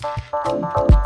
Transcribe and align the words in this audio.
Música 0.00 0.97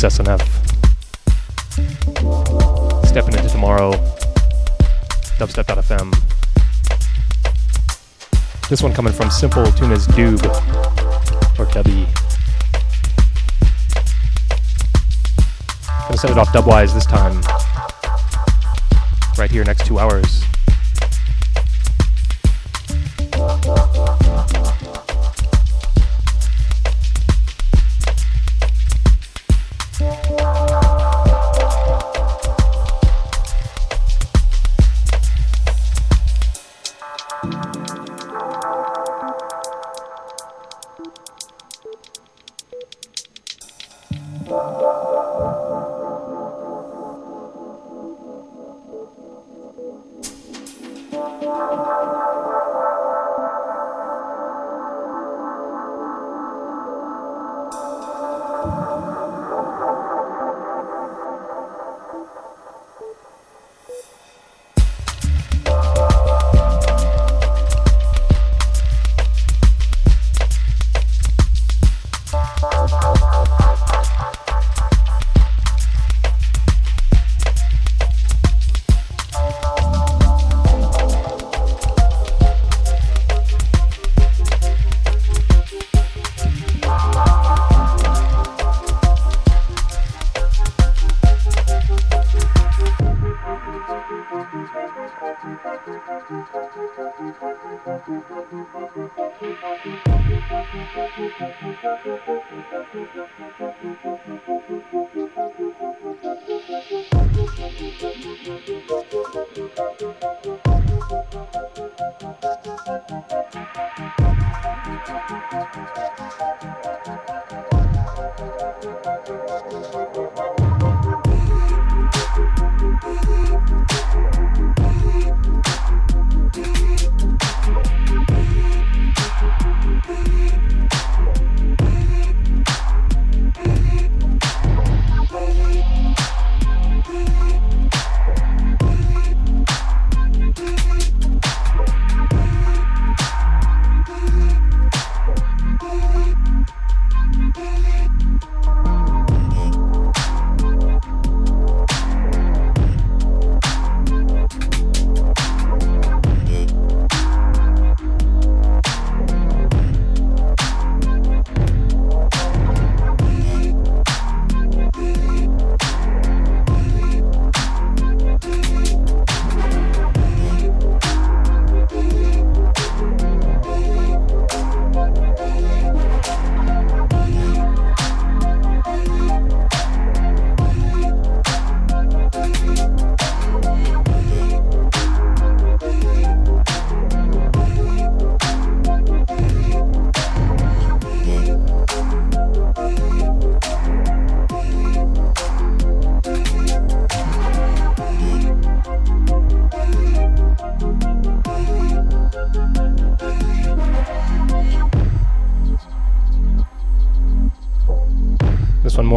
This 0.00 0.18
SNF. 0.18 0.40
Stepping 3.06 3.34
into 3.34 3.50
tomorrow. 3.50 3.92
Dubstep.fm. 5.36 6.14
This 8.70 8.80
one 8.82 8.94
coming 8.94 9.12
from 9.12 9.30
Simple 9.30 9.70
Tuna's 9.72 10.06
Doob 10.08 10.42
or 11.58 11.66
Dubby. 11.66 12.06
Gonna 16.04 16.16
set 16.16 16.30
it 16.30 16.38
off 16.38 16.48
dubwise 16.48 16.94
this 16.94 17.04
time. 17.04 17.38
Right 19.36 19.50
here, 19.50 19.64
next 19.64 19.84
two 19.84 19.98
hours. 19.98 20.49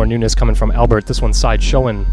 Newness 0.06 0.36
coming 0.36 0.56
from 0.56 0.72
Albert. 0.72 1.06
This 1.06 1.22
one's 1.22 1.38
side 1.38 1.62
showing. 1.62 2.06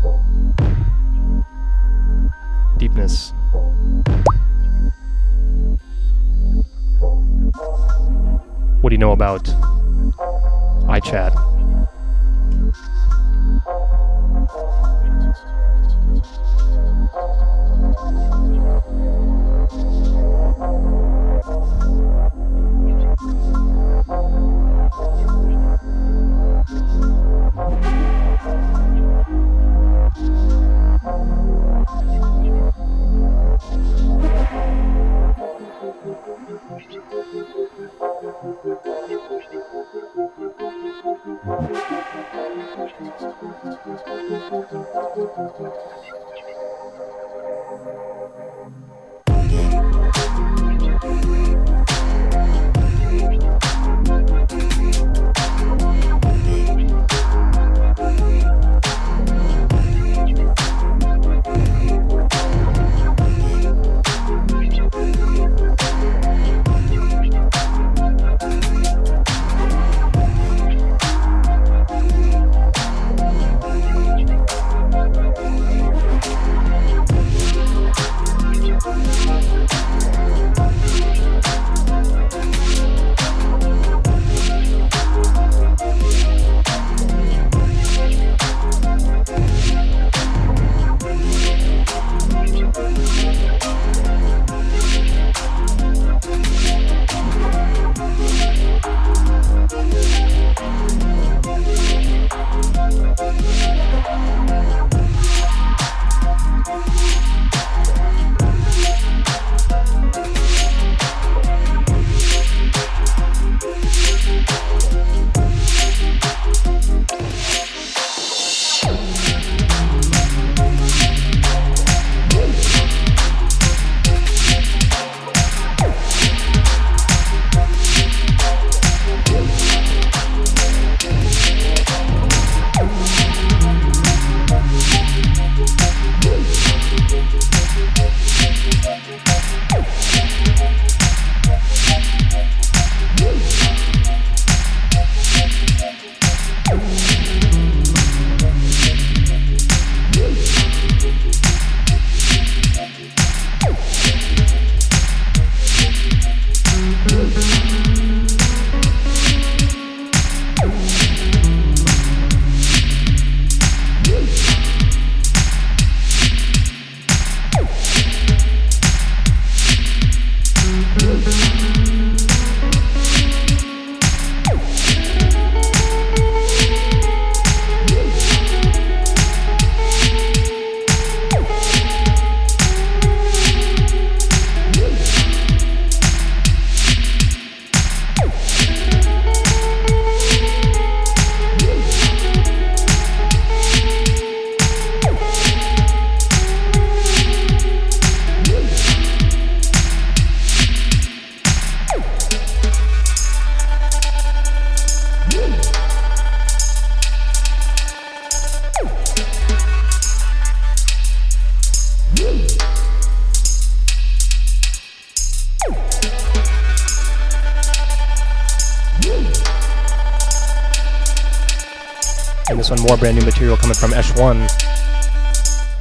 More 222.91 222.97
brand 222.97 223.17
new 223.17 223.25
material 223.25 223.57
coming 223.57 223.77
from 223.77 223.93
Esh1. 223.93 224.49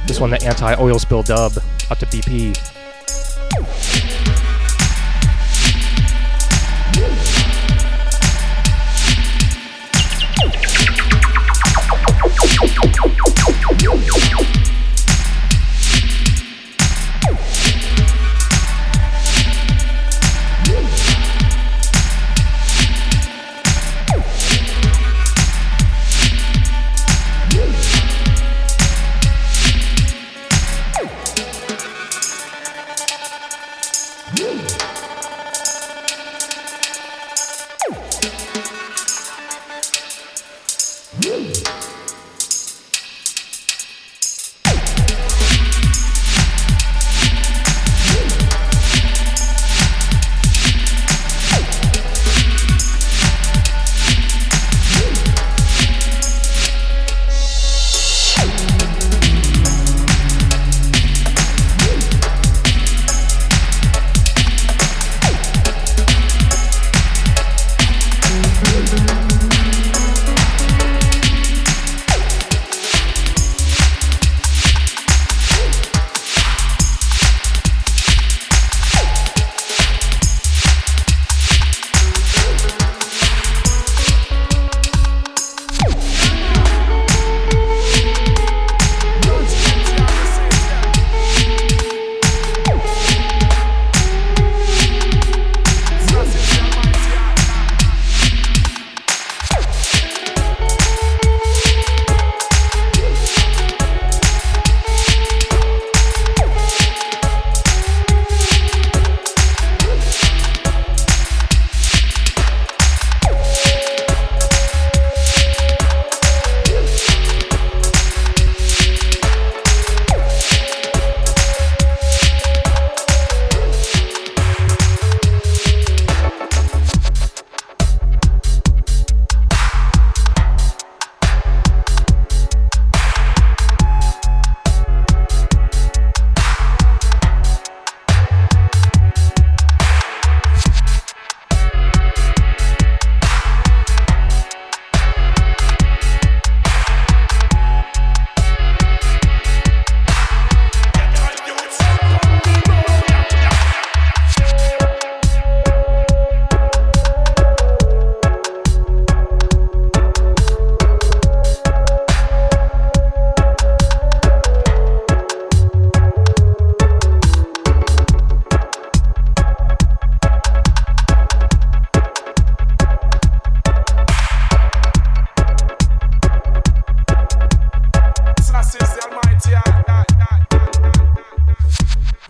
This 0.06 0.20
one 0.20 0.30
the 0.30 0.40
anti-oil 0.44 0.96
spill 1.00 1.24
dub 1.24 1.54
up 1.90 1.98
to 1.98 2.06
BP. 2.06 2.69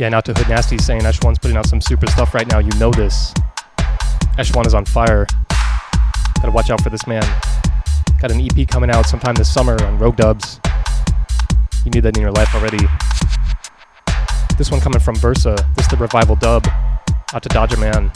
And 0.02 0.14
out 0.14 0.24
to 0.24 0.32
Hood 0.32 0.48
Nasty 0.48 0.78
saying 0.78 1.02
Esh1's 1.02 1.38
putting 1.38 1.58
out 1.58 1.66
some 1.66 1.82
super 1.82 2.06
stuff 2.06 2.32
right 2.32 2.50
now. 2.50 2.58
You 2.58 2.70
know 2.78 2.90
this. 2.90 3.34
Esh1 4.38 4.66
is 4.66 4.72
on 4.72 4.86
fire. 4.86 5.26
Gotta 6.36 6.50
watch 6.52 6.70
out 6.70 6.80
for 6.80 6.88
this 6.88 7.06
man. 7.06 7.22
Got 8.18 8.32
an 8.32 8.40
EP 8.40 8.66
coming 8.66 8.88
out 8.90 9.04
sometime 9.04 9.34
this 9.34 9.52
summer 9.52 9.76
on 9.84 9.98
Rogue 9.98 10.16
Dubs. 10.16 10.58
You 11.84 11.90
need 11.90 12.00
that 12.00 12.16
in 12.16 12.22
your 12.22 12.32
life 12.32 12.54
already. 12.54 12.86
This 14.56 14.70
one 14.70 14.80
coming 14.80 15.00
from 15.00 15.16
Versa. 15.16 15.54
This 15.76 15.84
is 15.84 15.90
the 15.90 15.98
revival 15.98 16.34
dub. 16.34 16.66
Out 17.34 17.42
to 17.42 17.48
Dodger 17.50 17.76
Man. 17.76 18.10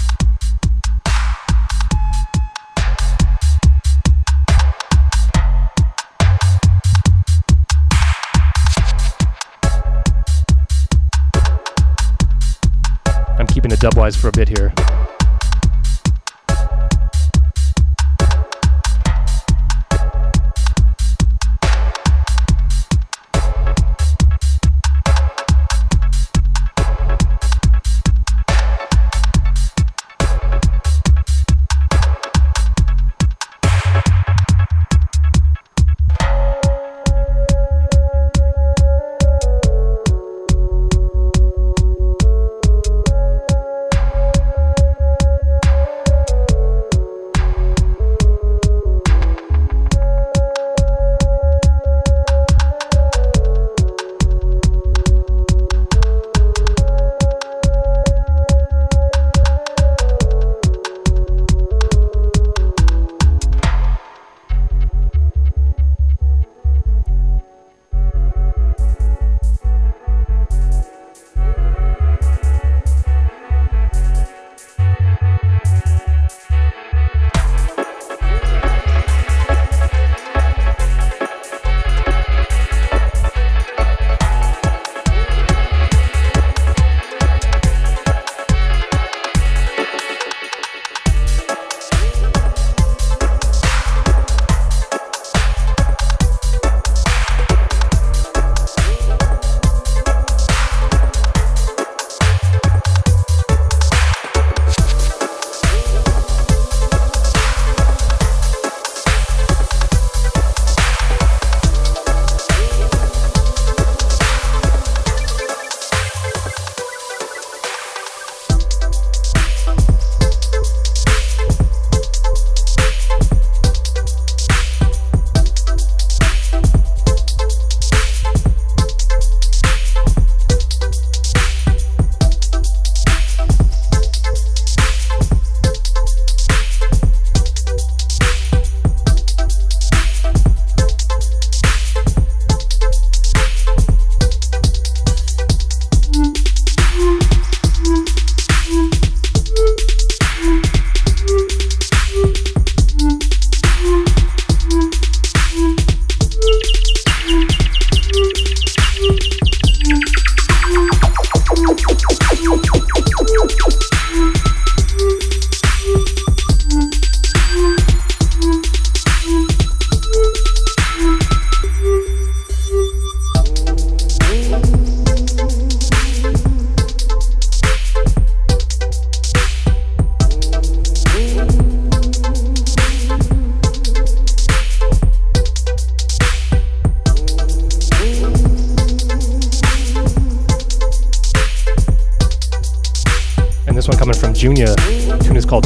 Dubwise 13.84 14.16
for 14.16 14.28
a 14.28 14.32
bit 14.32 14.48
here. 14.48 14.93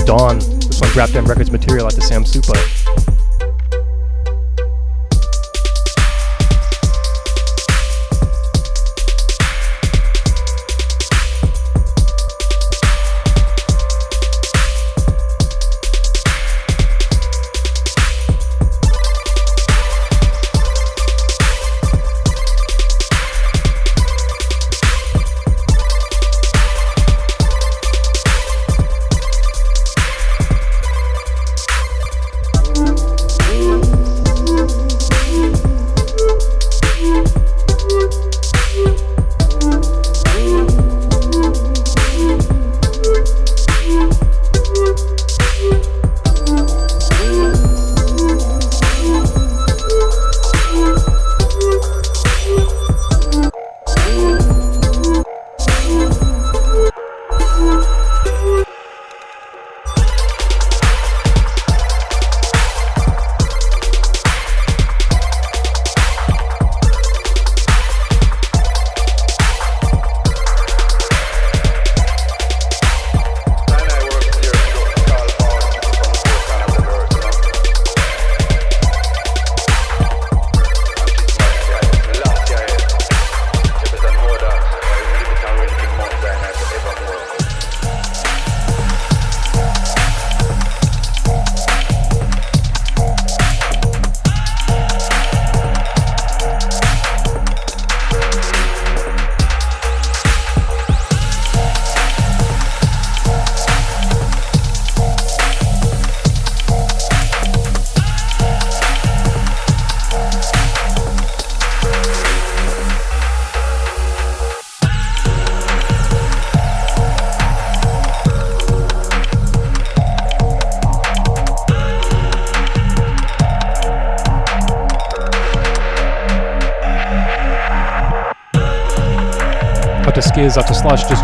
Dawn. 0.09 0.39
This 0.39 0.81
one 0.81 0.91
Rap 0.97 1.11
Dem 1.11 1.27
Records 1.27 1.51
material 1.51 1.87
at 1.87 1.93
the 1.93 2.01
Sam 2.01 2.25
Super. 2.25 3.18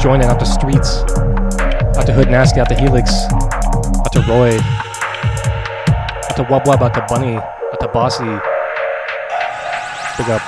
Joining, 0.04 0.28
out 0.28 0.38
to 0.38 0.44
Streets, 0.44 0.98
out 1.96 2.04
to 2.04 2.12
Hood 2.12 2.28
Nasty, 2.28 2.60
out 2.60 2.68
to 2.68 2.74
Helix, 2.74 3.10
out 3.32 4.12
to 4.12 4.20
Roy, 4.28 4.50
out 4.58 6.36
to 6.36 6.44
Wub 6.44 6.62
Wub, 6.66 6.82
out 6.82 6.92
to 6.92 7.06
Bunny, 7.08 7.36
out 7.36 7.80
to 7.80 7.88
Bossy. 7.88 8.24
Big 10.18 10.28
up. 10.28 10.42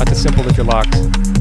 Out 0.00 0.06
to 0.06 0.14
Simple 0.14 0.46
if 0.48 0.56
you're 0.56 0.66
locked. 0.66 1.37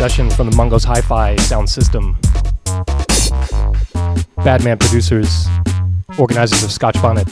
Session 0.00 0.30
from 0.30 0.48
the 0.48 0.56
Mungos 0.56 0.82
Hi 0.86 1.02
Fi 1.02 1.36
sound 1.36 1.68
system. 1.68 2.16
Badman 4.36 4.78
producers, 4.78 5.46
organizers 6.18 6.64
of 6.64 6.72
Scotch 6.72 6.94
Bonnet. 7.02 7.28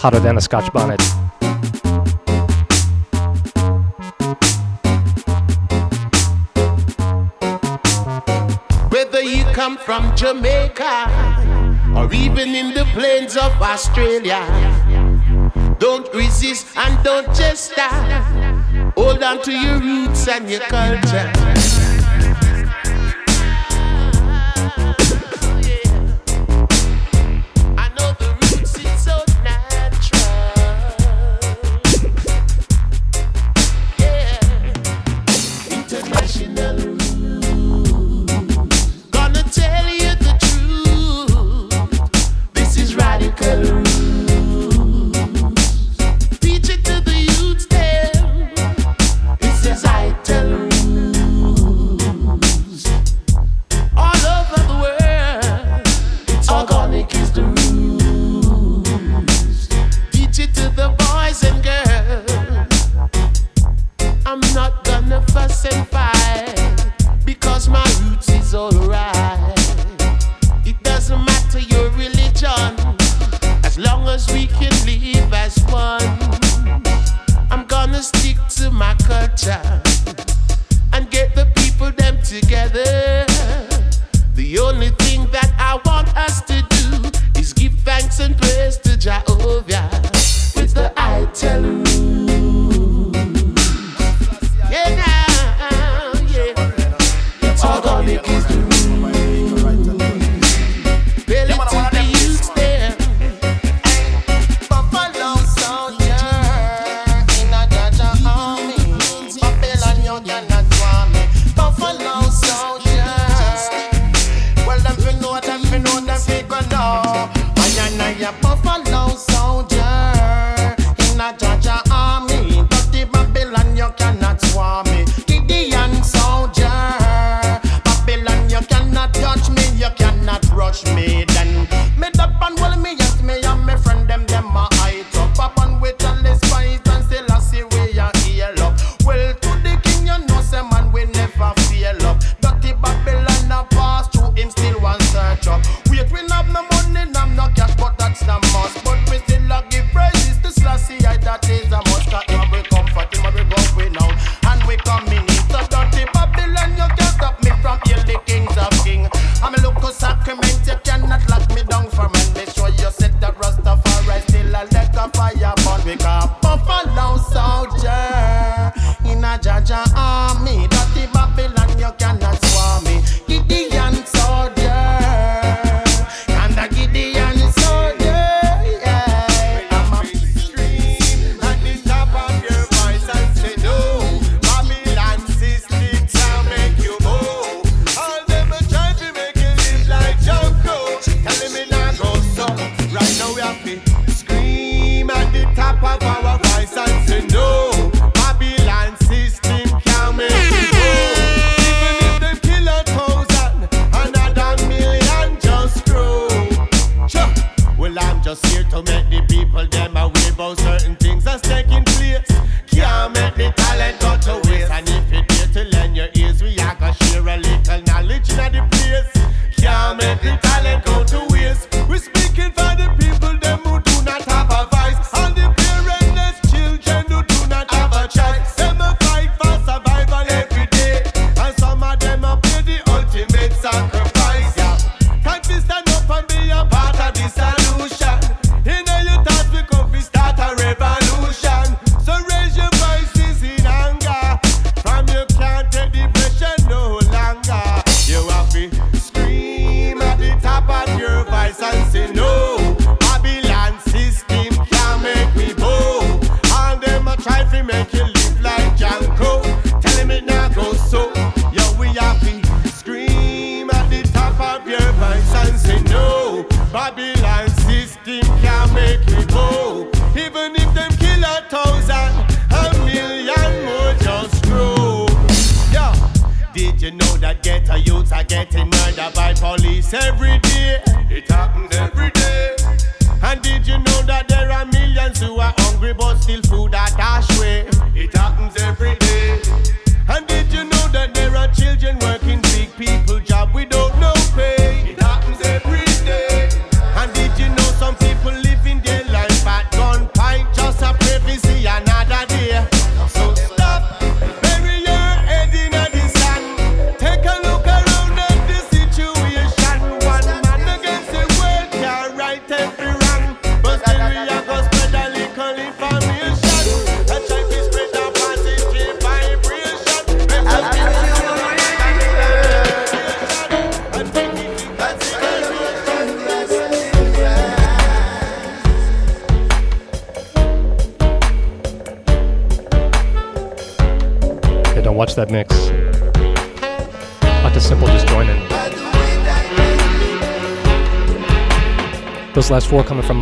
Hotter 0.00 0.18
than 0.20 0.38
a 0.38 0.40
Scotch 0.40 0.72
Bonnet. 0.72 1.02
Whether 8.88 9.20
you 9.20 9.44
come 9.52 9.76
from 9.76 10.16
Jamaica 10.16 10.94
or 11.94 12.10
even 12.14 12.54
in 12.54 12.72
the 12.72 12.86
plains 12.94 13.36
of 13.36 13.52
Australia, 13.60 14.40
don't 15.78 16.08
resist 16.14 16.74
and 16.78 17.04
don't 17.04 17.26
just 17.36 17.72
stop. 17.72 18.33
Hold 19.14 19.22
on 19.22 19.42
to 19.44 19.52
your 19.52 19.78
roots 19.78 20.26
and 20.26 20.50
your 20.50 20.58
culture. 20.58 21.43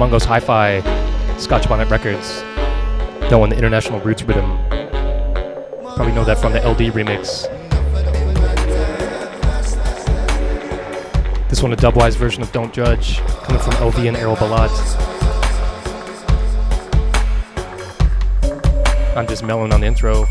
Mungo's 0.03 0.25
Hi-Fi, 0.25 0.81
Scotch 1.39 1.69
Bonnet 1.69 1.89
Records. 1.89 2.41
That 3.31 3.37
one, 3.37 3.51
the 3.51 3.57
International 3.57 4.01
Roots 4.01 4.25
Rhythm. 4.25 4.59
Probably 5.95 6.13
know 6.13 6.25
that 6.25 6.39
from 6.39 6.53
the 6.53 6.59
LD 6.59 6.93
remix. 6.93 7.49
This 11.49 11.63
one, 11.63 11.73
a 11.73 11.77
dubwise 11.77 12.17
version 12.17 12.43
of 12.43 12.51
Don't 12.51 12.75
Judge, 12.75 13.19
coming 13.45 13.63
from 13.63 13.75
LV 13.75 14.09
and 14.09 14.17
Errol 14.17 14.35
Bellot. 14.35 14.73
I'm 19.17 19.29
just 19.29 19.45
melting 19.45 19.73
on 19.73 19.83
the 19.83 19.87
intro. 19.87 20.27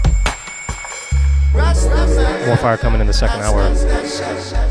More 2.46 2.58
fire 2.58 2.76
coming 2.76 3.00
in 3.00 3.08
the 3.08 3.14
second 3.14 3.40
hour. 3.40 4.71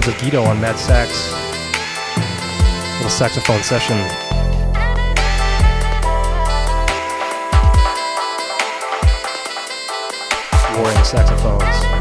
Sounds 0.00 0.08
of 0.08 0.20
Guido 0.20 0.42
on 0.42 0.60
Mad 0.60 0.76
Sax. 0.76 1.30
Little 2.96 3.08
saxophone 3.08 3.62
session. 3.62 3.96
Warring 10.82 11.04
saxophones. 11.04 11.93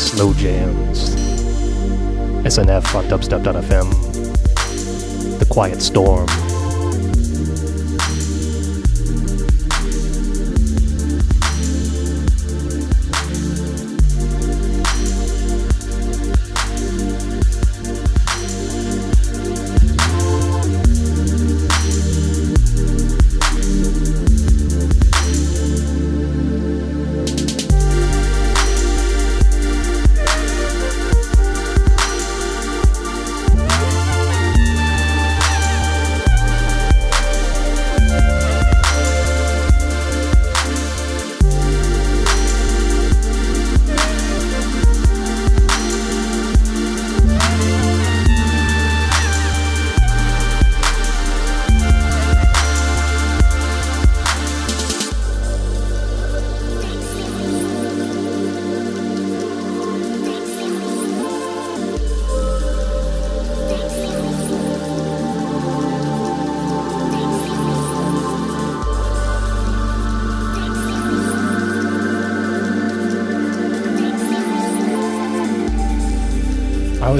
Slow 0.00 0.32
jams. 0.32 1.14
SNF 2.44 2.94
on 2.94 3.04
dubstep.fm. 3.04 3.90
The 5.38 5.46
Quiet 5.46 5.82
Storm. 5.82 6.26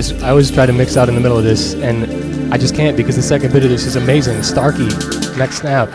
I 0.01 0.30
always 0.30 0.51
try 0.51 0.64
to 0.64 0.72
mix 0.72 0.96
out 0.96 1.11
in 1.11 1.14
the 1.14 1.20
middle 1.20 1.36
of 1.36 1.44
this, 1.44 1.74
and 1.74 2.55
I 2.55 2.57
just 2.57 2.74
can't 2.74 2.96
because 2.96 3.16
the 3.16 3.22
second 3.22 3.53
bit 3.53 3.64
of 3.64 3.70
this 3.70 3.84
is 3.84 3.96
amazing. 3.96 4.42
Starkey, 4.42 4.88
next 5.36 5.59
snap, 5.59 5.90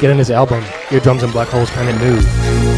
get 0.00 0.08
in 0.10 0.16
his 0.16 0.30
album, 0.30 0.64
Eardrums 0.90 1.22
and 1.22 1.30
Black 1.30 1.48
Holes, 1.48 1.68
kind 1.70 1.90
of 1.90 2.00
new. 2.00 2.74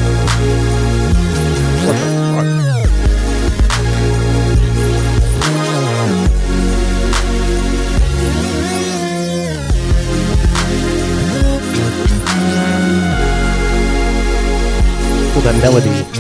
that 15.47 15.55
melody 15.63 16.16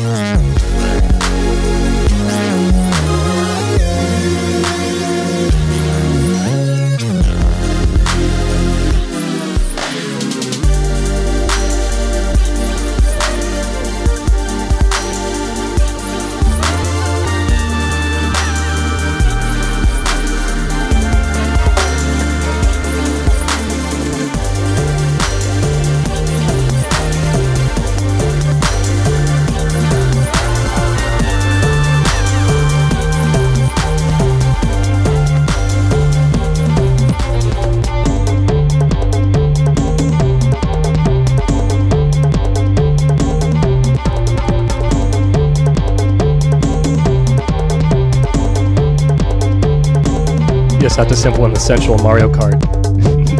simple 51.27 51.45
and 51.45 51.57
the 51.57 51.59
sensual 51.59 51.99
Mario 51.99 52.33
Kart. 52.33 52.61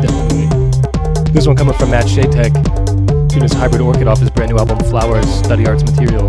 Definitely. 0.03 1.30
This 1.30 1.47
one 1.47 1.55
coming 1.55 1.74
from 1.74 1.93
Matt 1.93 2.07
Shadetek. 2.07 2.53
Tune 3.30 3.43
his 3.43 3.53
Hybrid 3.53 3.80
Orchid 3.80 4.09
off 4.09 4.18
his 4.18 4.28
brand 4.28 4.51
new 4.51 4.59
album 4.59 4.80
Flowers, 4.91 5.24
Study 5.32 5.68
Arts 5.68 5.84
Material. 5.84 6.24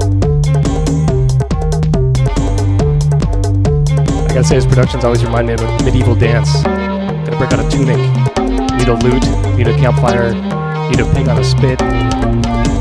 I 4.23 4.27
gotta 4.27 4.43
say, 4.43 4.53
his 4.53 4.67
productions 4.67 5.03
always 5.03 5.25
remind 5.25 5.47
me 5.47 5.53
of 5.53 5.61
a 5.61 5.83
medieval 5.83 6.13
dance. 6.13 6.61
Gotta 6.61 7.37
break 7.37 7.51
out 7.51 7.65
a 7.65 7.67
tunic, 7.75 7.97
need 8.77 8.87
a 8.87 8.93
lute, 8.93 9.25
need 9.57 9.67
a 9.67 9.75
campfire, 9.79 10.35
need 10.91 10.99
a 10.99 11.11
pig 11.15 11.27
on 11.27 11.39
a 11.39 11.43
spit. 11.43 11.81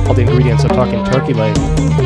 All 0.07 0.13
the 0.13 0.21
ingredients, 0.21 0.65
I'm 0.65 0.77
talking 0.77 1.03
turkey 1.07 1.33
leg. 1.33 2.06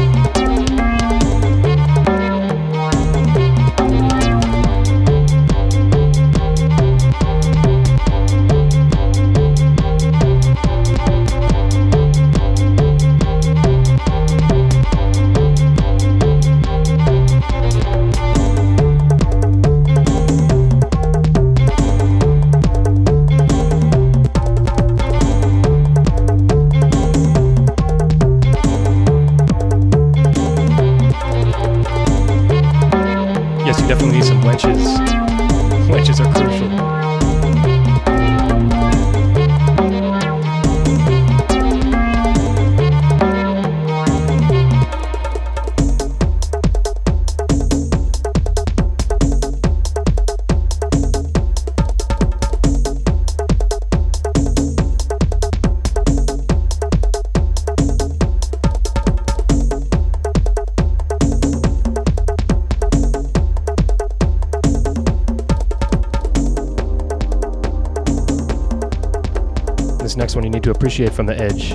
Appreciate 70.80 71.12
from 71.12 71.26
the 71.26 71.38
edge. 71.38 71.70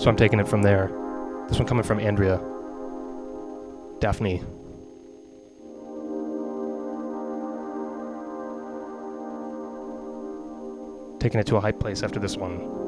So 0.00 0.08
I'm 0.08 0.16
taking 0.16 0.38
it 0.38 0.46
from 0.46 0.62
there. 0.62 0.88
This 1.48 1.58
one 1.58 1.66
coming 1.66 1.82
from 1.82 1.98
Andrea. 1.98 2.40
Daphne. 3.98 4.42
Taking 11.18 11.40
it 11.40 11.46
to 11.48 11.56
a 11.56 11.60
high 11.60 11.72
place 11.72 12.02
after 12.02 12.20
this 12.20 12.36
one. 12.36 12.87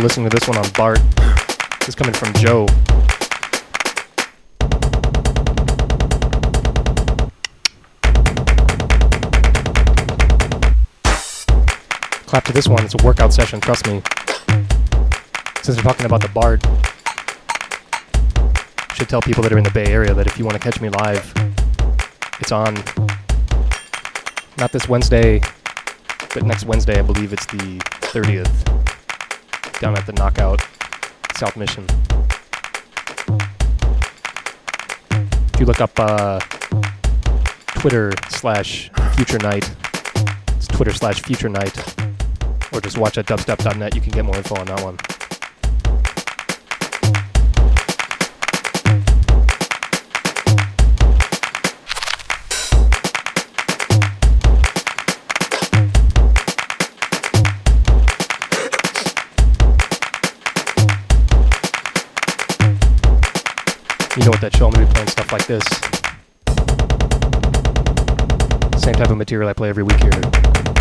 Listening 0.00 0.28
to 0.28 0.36
this 0.36 0.46
one 0.46 0.58
on 0.58 0.70
BART. 0.72 1.00
This 1.80 1.88
is 1.88 1.94
coming 1.94 2.14
from 2.14 2.32
Joe. 2.34 2.66
Clap 12.26 12.44
to 12.44 12.52
this 12.52 12.68
one, 12.68 12.84
it's 12.84 12.94
a 12.94 13.04
workout 13.04 13.32
session, 13.32 13.60
trust 13.60 13.86
me. 13.86 14.02
Since 15.62 15.78
we're 15.78 15.82
talking 15.82 16.06
about 16.06 16.20
the 16.20 16.30
BART, 16.34 16.62
should 18.94 19.08
tell 19.08 19.22
people 19.22 19.42
that 19.42 19.52
are 19.52 19.58
in 19.58 19.64
the 19.64 19.70
Bay 19.70 19.86
Area 19.86 20.12
that 20.12 20.26
if 20.26 20.38
you 20.38 20.44
want 20.44 20.54
to 20.54 20.60
catch 20.60 20.80
me 20.80 20.90
live, 20.90 21.32
it's 22.40 22.52
on. 22.52 22.74
Not 24.58 24.70
this 24.72 24.88
Wednesday, 24.88 25.40
but 26.34 26.44
next 26.44 26.66
Wednesday, 26.66 26.98
I 26.98 27.02
believe 27.02 27.32
it's 27.32 27.46
the 27.46 27.78
30th 28.12 28.97
down 29.80 29.96
at 29.96 30.06
the 30.06 30.12
Knockout 30.12 30.60
South 31.36 31.56
Mission. 31.56 31.84
If 35.54 35.60
you 35.60 35.66
look 35.66 35.80
up 35.80 35.90
uh, 35.98 36.40
Twitter 37.78 38.12
slash 38.28 38.90
Future 39.14 39.38
Night, 39.38 39.70
it's 40.56 40.66
Twitter 40.66 40.92
slash 40.92 41.22
Future 41.22 41.48
Night, 41.48 41.76
or 42.72 42.80
just 42.80 42.98
watch 42.98 43.18
at 43.18 43.26
dubstep.net, 43.26 43.94
you 43.94 44.00
can 44.00 44.10
get 44.10 44.24
more 44.24 44.36
info 44.36 44.56
on 44.56 44.66
that 44.66 44.82
one. 44.82 44.98
You 64.18 64.24
know 64.24 64.30
what 64.32 64.40
that 64.40 64.56
show, 64.56 64.66
I'm 64.66 64.72
to 64.72 64.80
be 64.80 64.86
playing 64.92 65.06
stuff 65.06 65.30
like 65.30 65.46
this. 65.46 65.62
Same 68.82 68.94
type 68.94 69.10
of 69.10 69.16
material 69.16 69.48
I 69.48 69.52
play 69.52 69.68
every 69.68 69.84
week 69.84 70.02
here. 70.02 70.77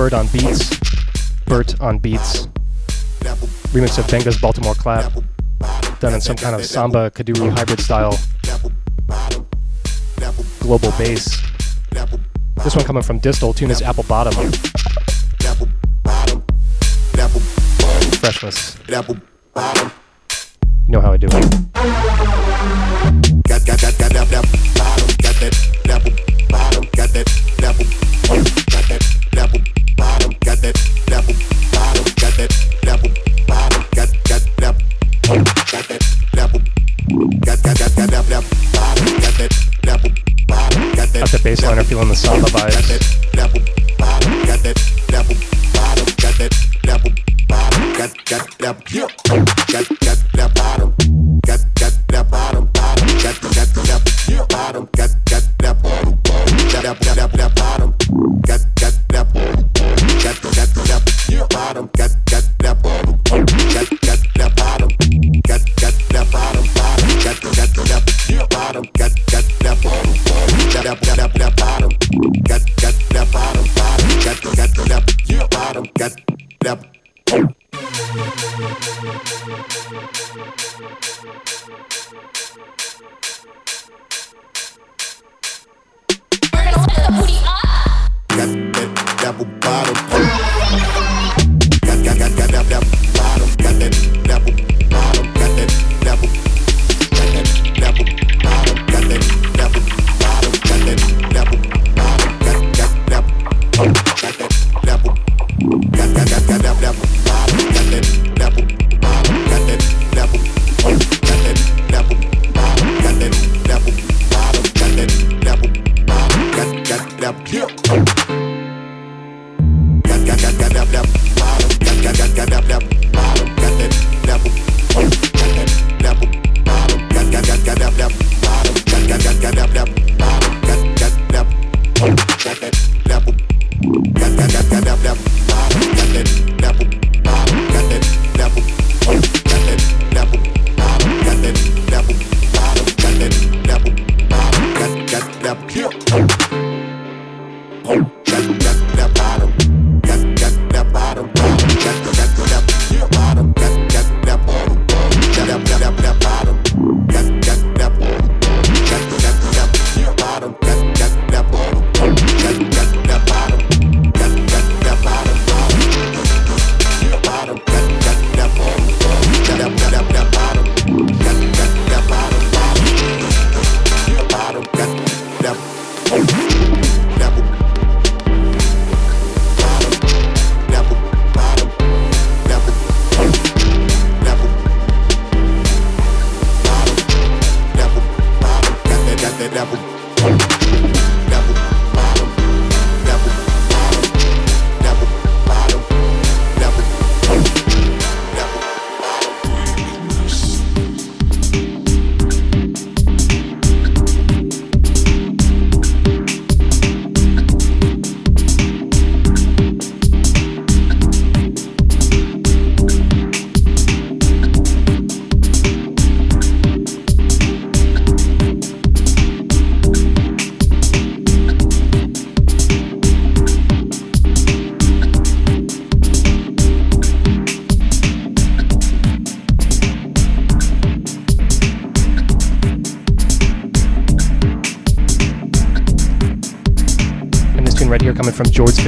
Bird 0.00 0.14
on 0.14 0.28
Beats, 0.28 0.70
Bert 1.44 1.78
on 1.78 1.98
Beats, 1.98 2.46
remix 3.74 3.98
of 3.98 4.08
Benga's 4.10 4.38
Baltimore 4.38 4.72
Clap, 4.72 5.12
done 6.00 6.14
in 6.14 6.22
some 6.22 6.36
kind 6.36 6.54
of 6.56 6.64
samba 6.64 7.10
kuduro 7.10 7.50
hybrid 7.50 7.80
style, 7.80 8.18
global 10.60 10.90
bass. 10.92 11.42
This 12.64 12.74
one 12.74 12.86
coming 12.86 13.02
from 13.02 13.18
Distal, 13.18 13.52
tune 13.52 13.70
is 13.70 13.82
Apple 13.82 14.04
Bottom. 14.04 14.32
Freshness. 18.20 18.78
You 18.88 19.20
know 20.88 21.02
how 21.02 21.12
I 21.12 21.18
do 21.18 21.28
it. 21.30 21.69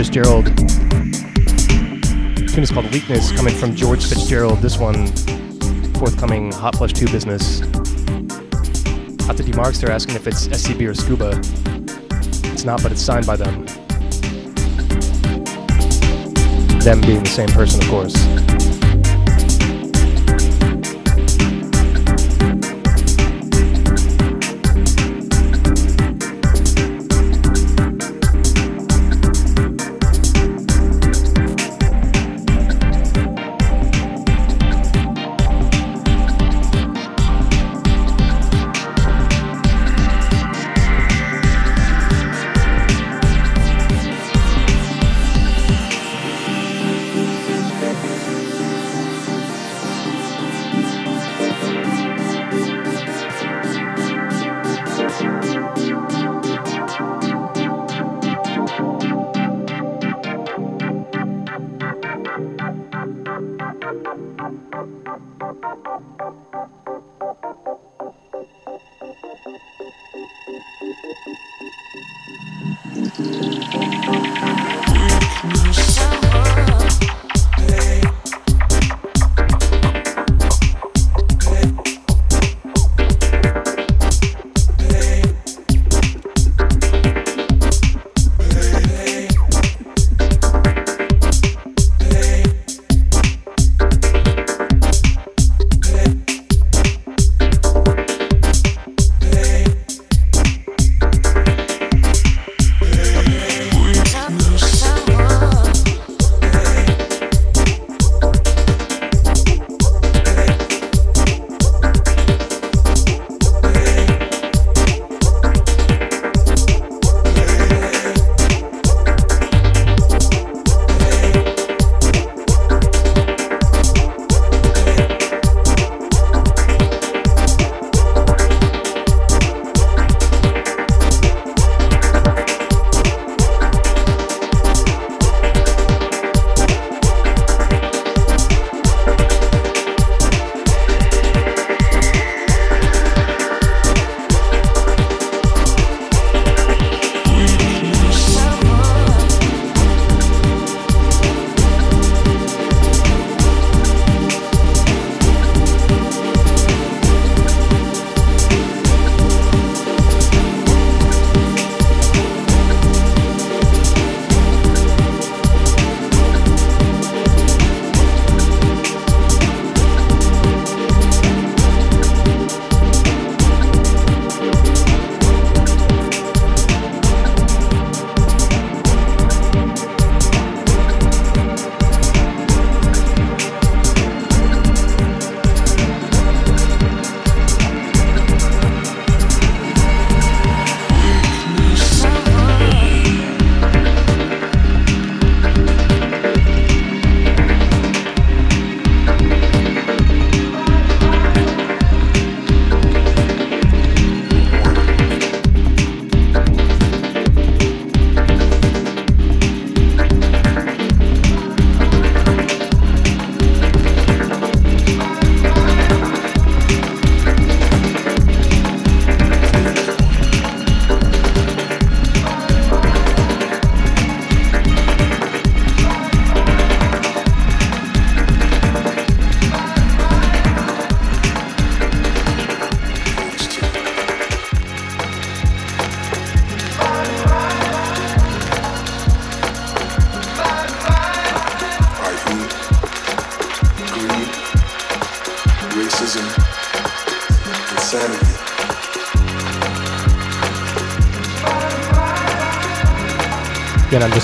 Fitzgerald. 0.02 0.46
The 0.46 2.50
tune 2.52 2.64
is 2.64 2.72
called 2.72 2.90
Weakness, 2.90 3.30
coming 3.30 3.54
from 3.54 3.76
George 3.76 4.04
Fitzgerald. 4.04 4.58
This 4.58 4.76
one, 4.76 5.06
forthcoming 5.94 6.50
Hotflush 6.50 6.92
2 6.92 7.06
business. 7.06 7.62
Out 9.28 9.36
to 9.36 9.44
D-Marks, 9.44 9.78
they're 9.78 9.92
asking 9.92 10.16
if 10.16 10.26
it's 10.26 10.48
SCB 10.48 10.88
or 10.88 10.94
Scuba. 10.94 11.40
It's 12.52 12.64
not, 12.64 12.82
but 12.82 12.90
it's 12.90 13.00
signed 13.00 13.28
by 13.28 13.36
them. 13.36 13.64
Them 16.80 17.00
being 17.02 17.22
the 17.22 17.30
same 17.32 17.50
person, 17.50 17.80
of 17.80 17.88
course. 17.88 18.41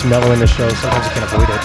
Again, 0.09 0.23
I'm 0.23 0.23
mellowing 0.23 0.41
the 0.41 0.47
show. 0.47 0.67
Sometimes 0.71 1.05
you 1.07 1.13
can't 1.13 1.33
avoid 1.33 1.51
it. 1.51 1.63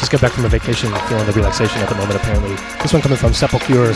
Just 0.00 0.10
got 0.10 0.20
back 0.20 0.32
from 0.32 0.44
a 0.44 0.48
vacation 0.48 0.92
feeling 1.06 1.24
the 1.24 1.32
relaxation 1.32 1.80
at 1.80 1.88
the 1.88 1.94
moment, 1.94 2.16
apparently. 2.16 2.56
This 2.82 2.92
one 2.92 3.00
coming 3.00 3.16
from 3.16 3.30
Sepalcure. 3.30 3.94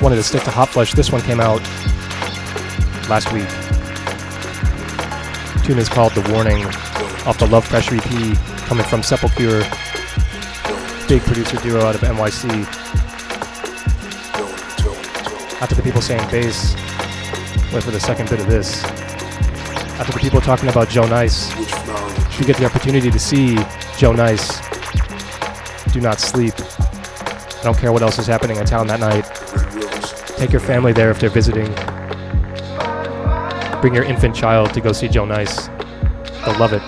Wanted 0.00 0.16
to 0.16 0.22
stick 0.22 0.44
to 0.44 0.50
Hotflush. 0.50 0.94
This 0.94 1.10
one 1.10 1.22
came 1.22 1.40
out 1.40 1.60
last 3.08 3.32
week. 3.32 3.48
tune 5.64 5.78
is 5.78 5.88
called 5.88 6.12
The 6.12 6.22
Warning 6.32 6.66
off 7.26 7.38
the 7.38 7.48
Love 7.48 7.68
Pressure 7.68 7.96
EP 7.96 8.38
coming 8.68 8.86
from 8.86 9.00
Sepalcure. 9.00 9.62
Big 11.08 11.22
producer 11.22 11.56
duo 11.56 11.80
out 11.80 11.96
of 11.96 12.02
NYC. 12.02 12.64
After 15.60 15.74
the 15.74 15.82
people 15.82 16.00
saying 16.00 16.30
bass, 16.30 16.74
wait 17.72 17.82
for 17.82 17.90
the 17.90 17.98
second 17.98 18.30
bit 18.30 18.38
of 18.38 18.46
this. 18.46 18.84
To 20.04 20.12
the 20.12 20.18
people 20.18 20.40
talking 20.40 20.68
about 20.68 20.90
Joe 20.90 21.06
Nice. 21.06 21.50
If 22.28 22.38
you 22.38 22.44
get 22.46 22.58
the 22.58 22.66
opportunity 22.66 23.10
to 23.10 23.18
see 23.18 23.56
Joe 23.96 24.12
Nice, 24.12 24.60
do 25.92 26.00
not 26.00 26.20
sleep. 26.20 26.52
I 26.58 27.60
don't 27.62 27.78
care 27.78 27.90
what 27.90 28.02
else 28.02 28.18
is 28.18 28.26
happening 28.26 28.58
in 28.58 28.66
town 28.66 28.86
that 28.88 29.00
night. 29.00 29.24
Take 30.36 30.52
your 30.52 30.60
family 30.60 30.92
there 30.92 31.10
if 31.10 31.20
they're 31.20 31.30
visiting. 31.30 31.72
Bring 33.80 33.94
your 33.94 34.04
infant 34.04 34.36
child 34.36 34.74
to 34.74 34.80
go 34.82 34.92
see 34.92 35.08
Joe 35.08 35.24
Nice. 35.24 35.68
They'll 36.44 36.58
love 36.58 36.74
it. 36.74 36.82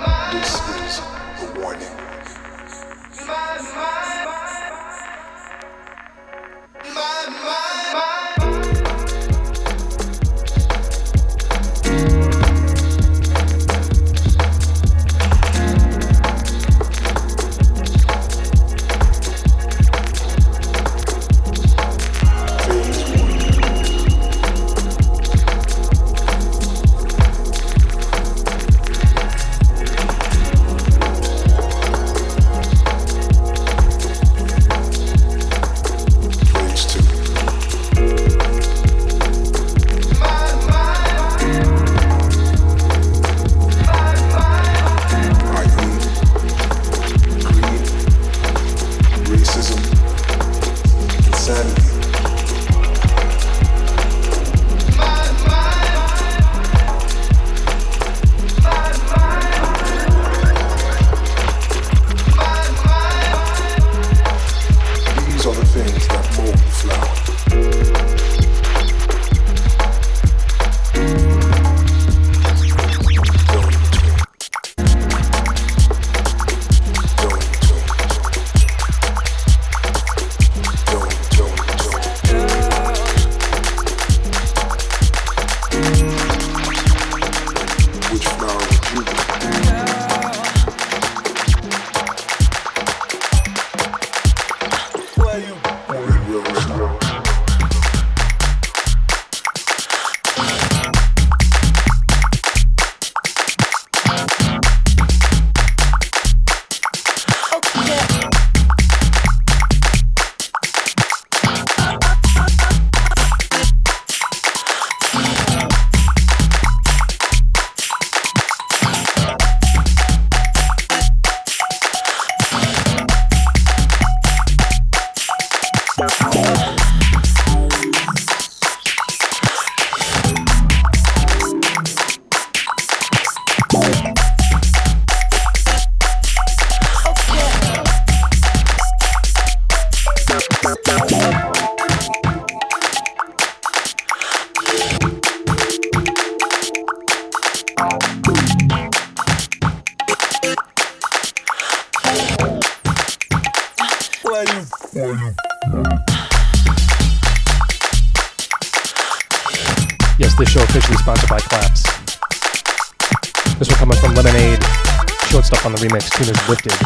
Tune 166.17 166.31
is 166.31 166.49
Lifted. 166.49 166.86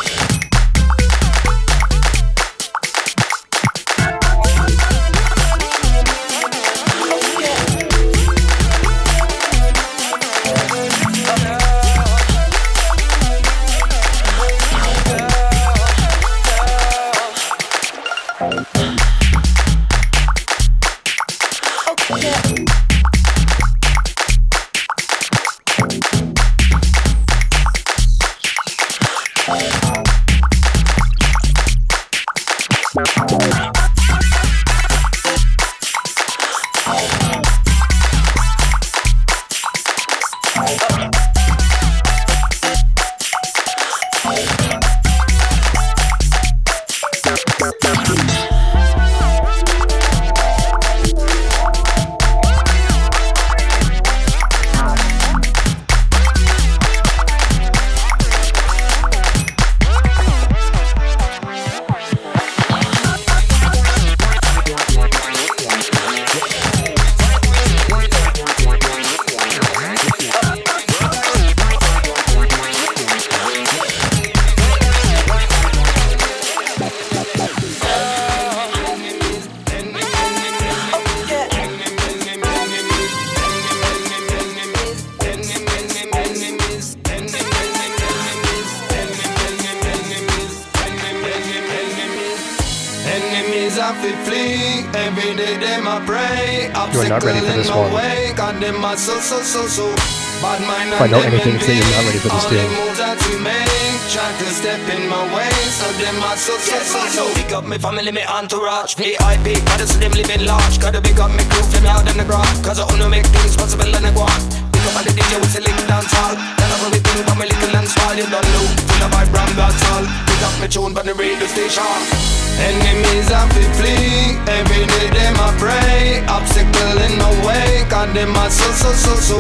God 128.11 128.27
them 128.27 128.35
are 128.35 128.51
so 128.51 128.67
so 128.75 128.91
so 128.91 129.15
so. 129.23 129.39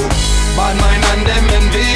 Bad 0.55 0.79
mind 0.79 1.03
and 1.11 1.27
them 1.27 1.47
envy, 1.59 1.91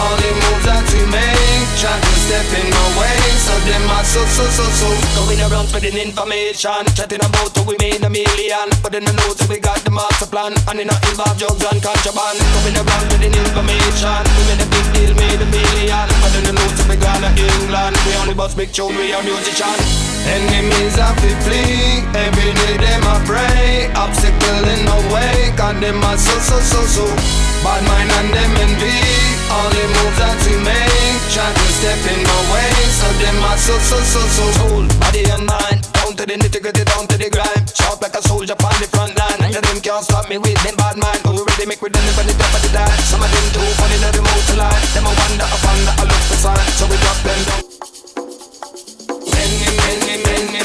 all 0.00 0.16
the 0.16 0.32
moves 0.32 0.64
that 0.64 0.84
we 0.92 1.04
make. 1.12 1.68
Try 1.76 1.92
to 2.00 2.12
step 2.24 2.48
in 2.48 2.68
my 2.72 2.86
way, 2.96 3.20
so 3.36 3.52
them 3.68 3.84
are 3.92 4.04
so 4.04 4.24
so 4.24 4.44
so 4.48 4.64
so. 4.64 4.88
Going 5.20 5.40
around 5.44 5.68
spreading 5.68 6.00
information, 6.00 6.88
chatting 6.96 7.20
about 7.20 7.52
how 7.52 7.64
we 7.68 7.76
made 7.76 8.00
a 8.00 8.08
million. 8.08 8.68
But 8.80 8.94
in 8.96 9.04
the 9.04 9.12
notes 9.12 9.44
we 9.48 9.60
got 9.60 9.84
the 9.84 9.92
master 9.92 10.24
plan, 10.24 10.56
and 10.56 10.80
it 10.80 10.88
not 10.88 11.02
involve 11.12 11.36
drugs 11.36 11.60
and 11.60 11.80
contraband. 11.84 12.40
Going 12.56 12.76
around 12.80 13.02
spreading 13.04 13.34
information, 13.36 14.20
we 14.24 14.42
made 14.48 14.64
a 14.64 14.68
big 14.72 14.86
deal, 14.96 15.12
made 15.20 15.42
a 15.44 15.48
million. 15.52 16.08
But 16.24 16.32
in 16.40 16.44
the 16.48 16.54
notes 16.56 16.80
we 16.88 16.96
got 16.96 17.20
England, 17.20 17.96
we 18.08 18.12
only 18.24 18.32
bust 18.32 18.56
big 18.56 18.72
tune, 18.72 18.96
we 18.96 19.12
are 19.12 19.20
musician 19.20 20.13
Enemies 20.24 20.96
have 20.96 21.16
to 21.20 21.30
flee 21.44 22.00
Every 22.16 22.50
day 22.56 22.76
them 22.80 23.04
I 23.04 23.16
pray 23.28 23.92
Obstacle 23.92 24.64
in 24.64 24.80
the 24.88 24.98
way 25.12 25.52
God 25.56 25.76
them 25.84 26.00
are 26.00 26.16
so 26.16 26.32
so 26.40 26.56
so 26.64 26.80
so? 26.88 27.06
Bad 27.60 27.84
mind 27.84 28.08
and 28.08 28.30
them 28.32 28.52
envy 28.64 28.96
All 29.52 29.68
the 29.68 29.84
moves 29.84 30.18
that 30.20 30.36
we 30.48 30.56
make. 30.64 31.20
Try 31.28 31.44
to 31.44 31.66
step 31.76 32.00
in 32.08 32.20
my 32.24 32.40
way 32.52 32.72
So 32.96 33.08
them 33.20 33.38
are 33.44 33.60
so 33.60 33.76
so 33.76 33.98
so 34.00 34.20
so. 34.24 34.44
Soul, 34.54 34.84
body 34.96 35.28
and 35.28 35.44
mind 35.44 35.84
Down 35.92 36.16
to 36.16 36.24
the 36.24 36.36
nitty 36.40 36.60
gritty, 36.60 36.84
down 36.84 37.04
to 37.08 37.16
the 37.20 37.28
grind 37.28 37.68
Sharp 37.76 38.00
like 38.00 38.16
a 38.16 38.22
soldier 38.24 38.56
on 38.56 38.76
the 38.80 38.88
front 38.88 39.12
line. 39.20 39.52
And 39.52 39.60
them 39.60 39.80
can't 39.84 40.04
stop 40.04 40.28
me 40.28 40.38
with 40.38 40.56
them 40.64 40.76
bad 40.76 40.96
mind. 40.96 41.20
Who 41.28 41.44
ready 41.44 41.66
make 41.68 41.82
with 41.84 41.92
them 41.92 42.04
when 42.16 42.26
the 42.28 42.34
top 42.36 42.52
of 42.54 42.60
the 42.64 42.70
die 42.72 42.96
Some 43.08 43.20
of 43.20 43.28
them 43.28 43.46
too 43.52 43.66
funny, 43.76 44.00
now 44.00 44.12
they 44.12 44.24
move 44.24 44.44
to 44.48 44.56
lie 44.56 44.80
Them 44.96 45.04
a 45.04 45.12
wonder, 45.12 45.46
I 45.48 45.56
wonder, 45.68 45.92
I 46.00 46.04
look 46.08 46.24
for 46.28 46.38
sign 46.40 46.64
So 46.80 46.88
we 46.88 46.96
drop 46.96 47.20
them 47.24 47.40
down 47.44 47.63
on 49.44 50.63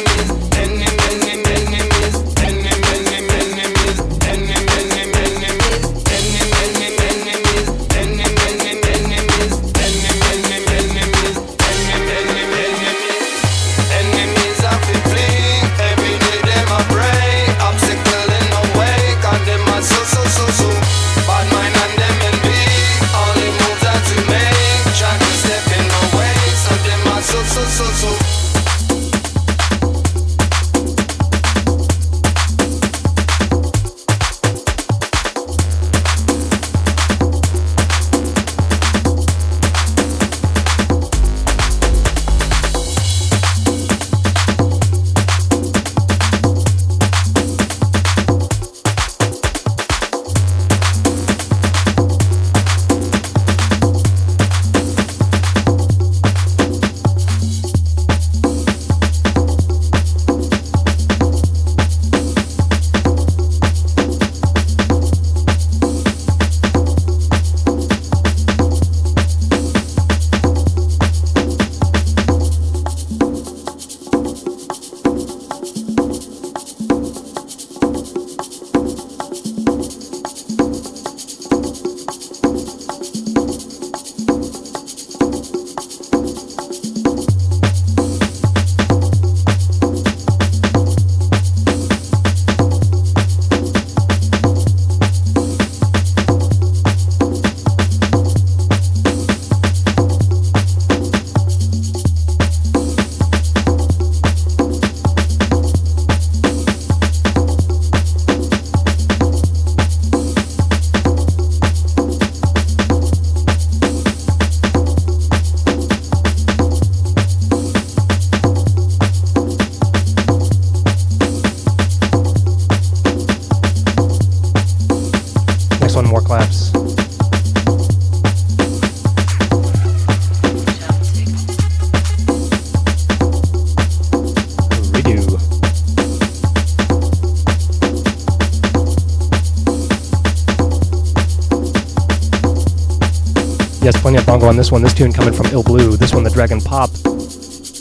this 144.60 144.74
one. 144.74 144.82
This 144.82 144.94
tune 144.94 145.14
coming 145.14 145.34
from 145.34 145.46
Ill 145.54 145.64
Blu. 145.64 145.96
This 145.96 146.14
one, 146.14 146.26
the 146.26 146.30
Dragon 146.30 146.60
Pop. 146.60 146.90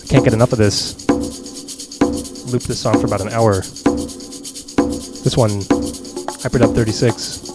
Can't 0.09 0.23
get 0.23 0.33
enough 0.33 0.53
of 0.53 0.59
this. 0.59 1.09
Loop 2.53 2.63
this 2.63 2.79
song 2.79 3.01
for 3.01 3.07
about 3.07 3.21
an 3.21 3.31
hour. 3.31 3.63
This 5.25 5.37
one, 5.37 5.51
Hyperdub 6.39 6.77
36. 6.77 7.48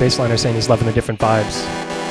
To 0.00 0.38
saying 0.38 0.54
he's 0.54 0.70
loving 0.70 0.86
the 0.86 0.94
different 0.94 1.20
vibes. 1.20 1.62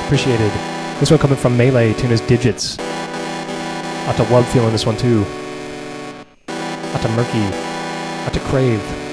Appreciated. 0.05 0.51
This 0.99 1.09
one 1.09 1.19
coming 1.19 1.35
from 1.35 1.57
Melee, 1.57 1.93
tune 1.93 2.11
is 2.11 2.21
Digits. 2.21 2.77
Out 2.77 4.15
to 4.17 4.23
Wub 4.25 4.45
feeling 4.53 4.71
this 4.71 4.85
one 4.85 4.95
too. 4.95 5.25
Out 6.47 7.01
to 7.01 7.09
Murky. 7.09 7.41
Out 8.25 8.33
to 8.33 8.39
Crave. 8.41 9.08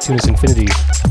Tunis 0.00 0.26
Infinity. 0.26 1.09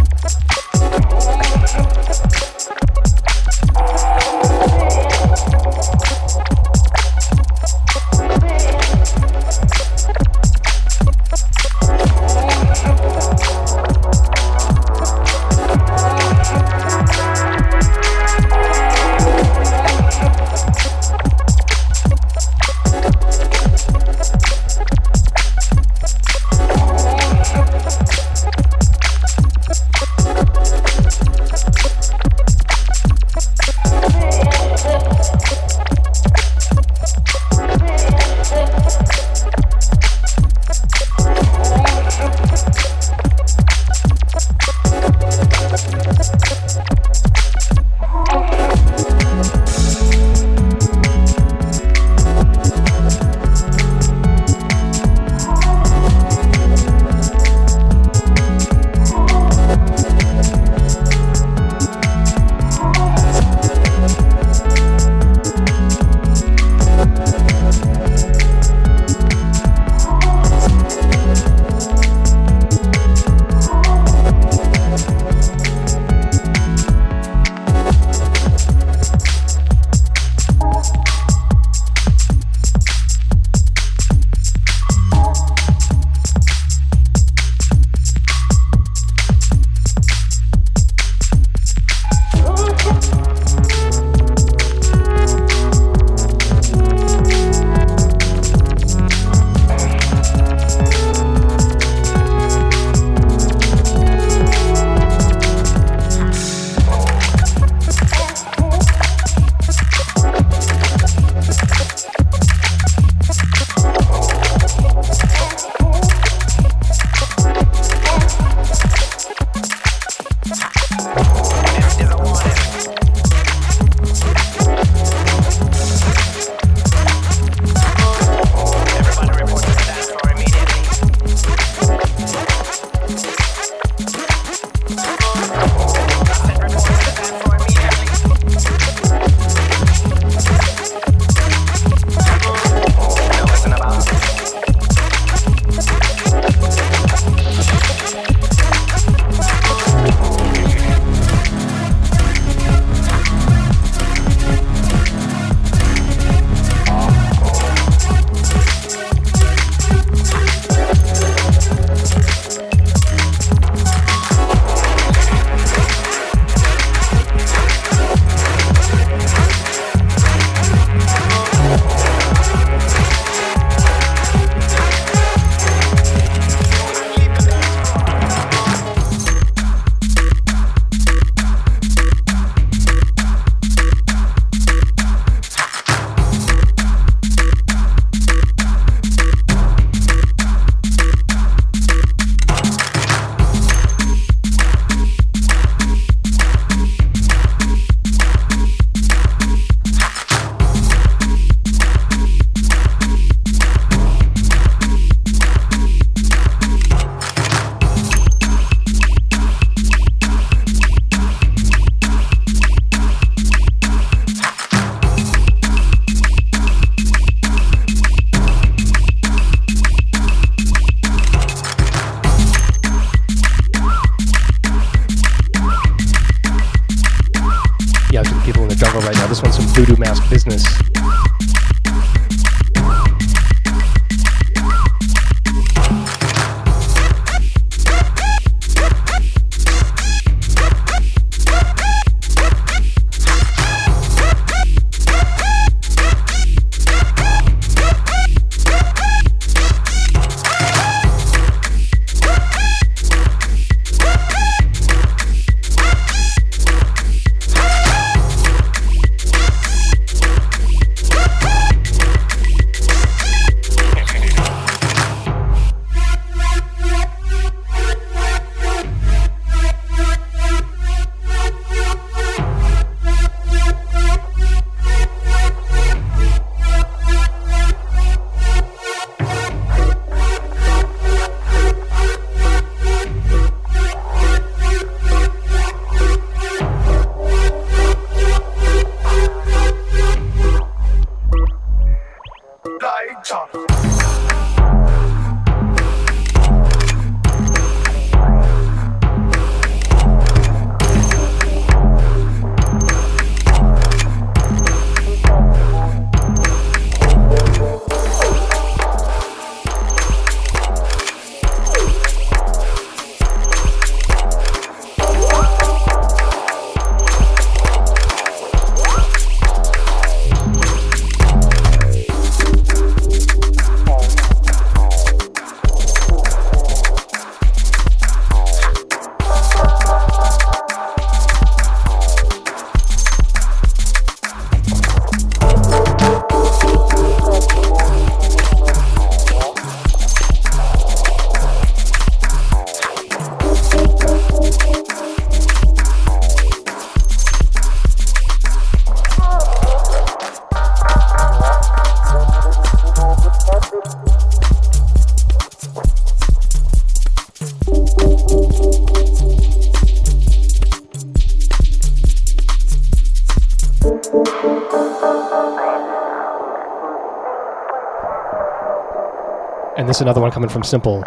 Another 370.01 370.21
one 370.21 370.31
coming 370.31 370.49
from 370.49 370.63
Simple. 370.63 371.03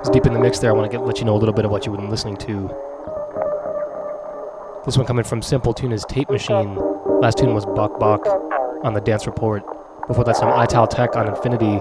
It's 0.00 0.10
deep 0.10 0.26
in 0.26 0.34
the 0.34 0.38
mix 0.38 0.58
there. 0.58 0.70
I 0.70 0.74
want 0.74 0.90
to 0.90 0.94
get 0.94 1.06
let 1.06 1.18
you 1.20 1.24
know 1.24 1.34
a 1.34 1.38
little 1.38 1.54
bit 1.54 1.64
of 1.64 1.70
what 1.70 1.86
you've 1.86 1.96
been 1.96 2.10
listening 2.10 2.36
to. 2.36 2.68
This 4.84 4.98
one 4.98 5.06
coming 5.06 5.24
from 5.24 5.40
Simple 5.40 5.72
tune 5.72 5.90
is 5.90 6.04
Tape 6.04 6.28
Machine. 6.28 6.76
Last 7.22 7.38
tune 7.38 7.54
was 7.54 7.64
Bok 7.64 7.98
Bok 7.98 8.26
on 8.84 8.92
the 8.92 9.00
Dance 9.00 9.26
Report. 9.26 9.62
Before 10.06 10.22
that, 10.24 10.36
some 10.36 10.50
Ital 10.50 10.86
Tek 10.86 11.16
on 11.16 11.28
Infinity. 11.28 11.80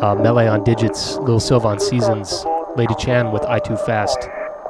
Uh, 0.00 0.14
Melee 0.14 0.46
on 0.46 0.62
Digits, 0.62 1.16
Lil 1.16 1.40
Silva 1.40 1.66
on 1.66 1.80
Seasons, 1.80 2.44
Lady 2.76 2.94
Chan 3.00 3.32
with 3.32 3.42
I 3.42 3.58
Too 3.58 3.76
Fast, 3.76 4.20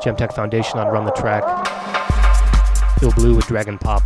Gemtech 0.03 0.33
Foundation 0.35 0.79
on 0.79 0.87
Run 0.87 1.05
the 1.05 1.13
Track, 1.13 1.45
Phil 3.01 3.13
Blue 3.13 3.37
with 3.37 3.47
Dragon 3.47 3.77
Pop, 3.77 4.03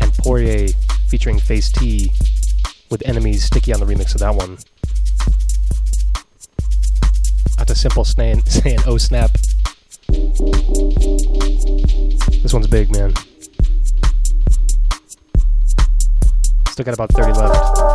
and 0.00 0.12
Poirier 0.18 0.68
featuring 1.08 1.40
Face 1.40 1.72
T 1.72 2.12
with 2.94 3.08
enemies 3.08 3.42
sticky 3.42 3.72
on 3.74 3.80
the 3.80 3.86
remix 3.86 4.14
of 4.14 4.20
that 4.20 4.32
one. 4.32 4.56
At 7.58 7.68
a 7.68 7.74
simple 7.74 8.04
saying, 8.04 8.42
saying 8.46 8.78
oh 8.86 8.98
snap. 8.98 9.32
This 12.40 12.54
one's 12.54 12.68
big, 12.68 12.92
man. 12.92 13.12
Still 16.68 16.84
got 16.84 16.94
about 16.94 17.10
30 17.10 17.32
left. 17.32 17.93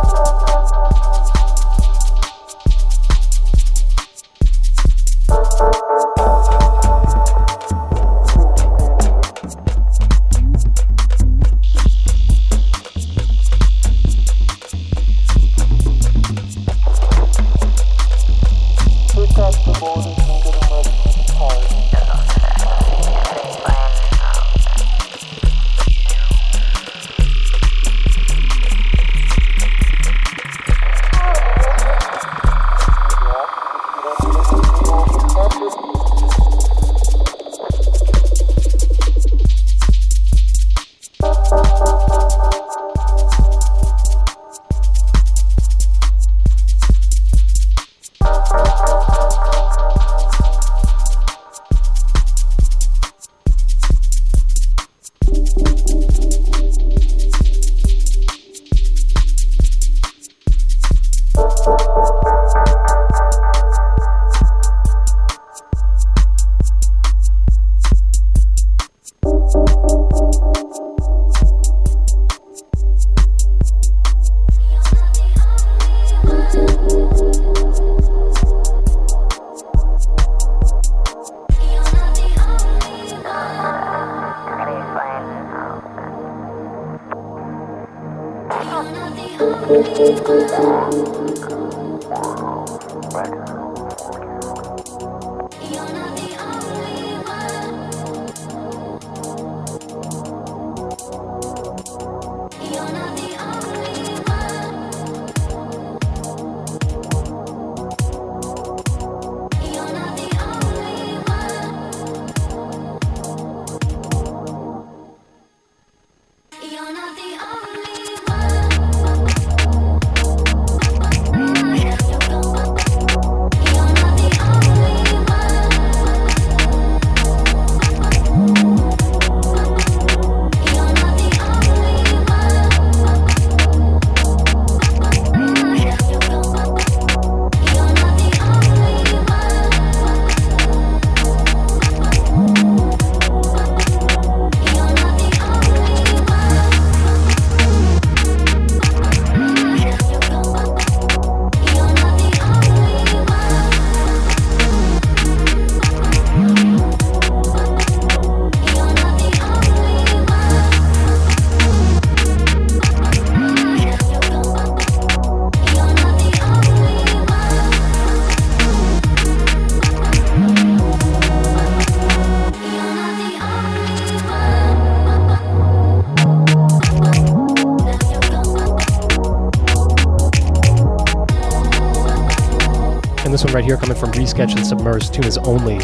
One 183.50 183.56
right 183.56 183.64
here 183.64 183.76
coming 183.76 183.96
from 183.96 184.12
Resketch 184.12 184.54
and 184.54 184.64
Submerged. 184.64 185.12
Tune 185.12 185.24
is 185.24 185.36
Only. 185.38 185.80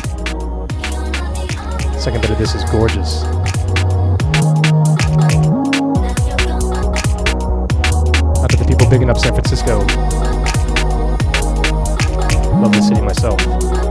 Second 1.98 2.20
bit 2.20 2.30
of 2.30 2.38
this 2.38 2.54
is 2.54 2.62
Gorgeous. 2.70 3.24
Out 8.40 8.50
to 8.50 8.56
the 8.56 8.64
people 8.68 8.88
bigging 8.88 9.10
up 9.10 9.18
San 9.18 9.32
Francisco. 9.32 9.78
Love 12.60 12.70
the 12.70 12.82
city 12.82 13.00
myself. 13.00 13.85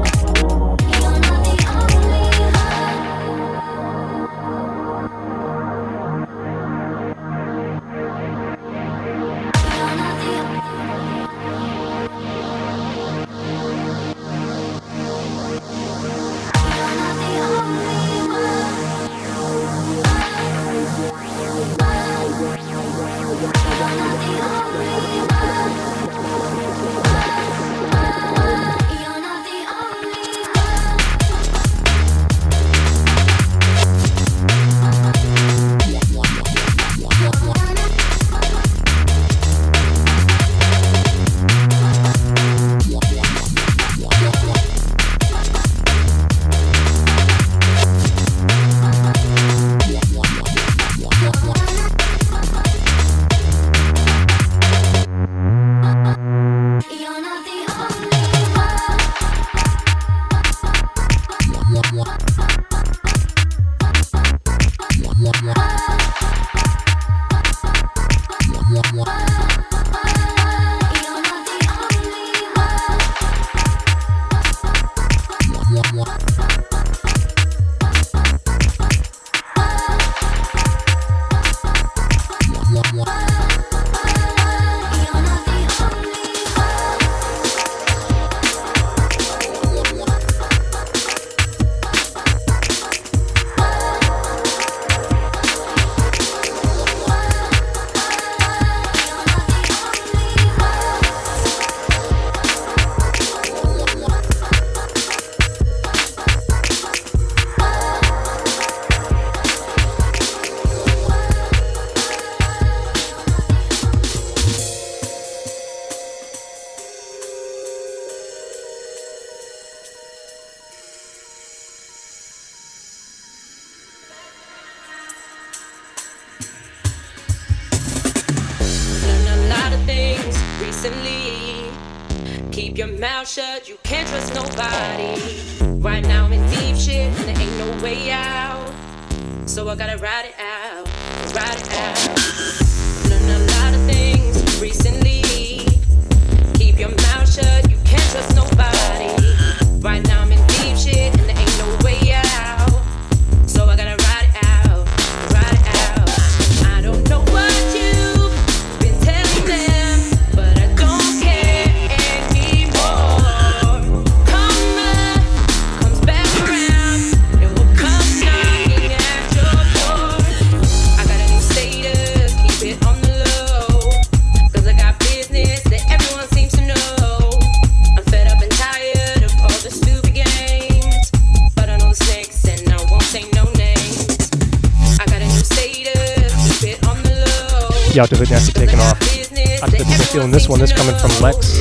One. 190.56 190.61
This 190.61 190.72
coming 190.72 190.95
from 190.95 191.11
Lex. 191.22 191.60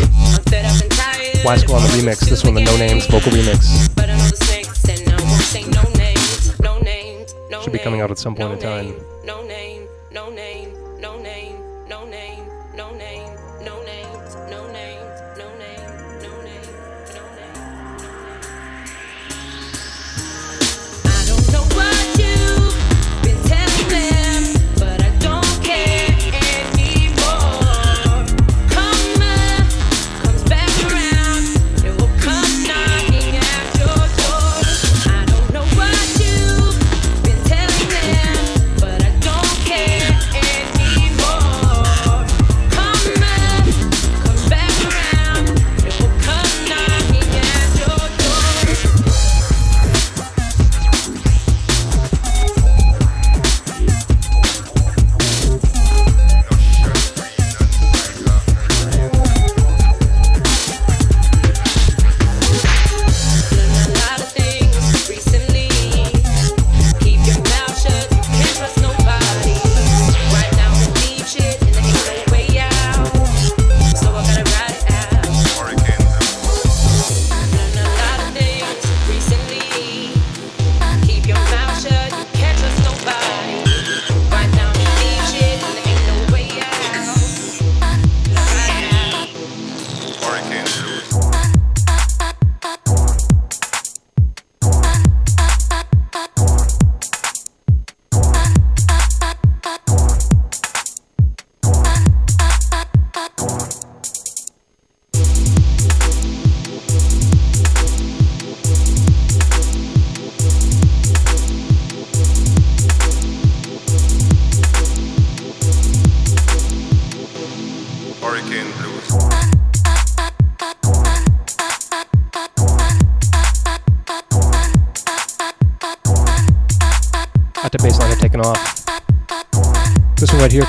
Wasco 1.44 1.74
on 1.74 1.82
the 1.82 1.88
remix. 1.98 2.20
This 2.28 2.44
one, 2.44 2.54
the 2.54 2.62
No 2.62 2.76
Names 2.76 3.06
vocal 3.06 3.32
remix. 3.32 3.90
Should 7.62 7.72
be 7.72 7.78
coming 7.78 8.00
out 8.00 8.10
at 8.10 8.18
some 8.18 8.34
point 8.34 8.52
in 8.52 8.58
time. 8.58 9.13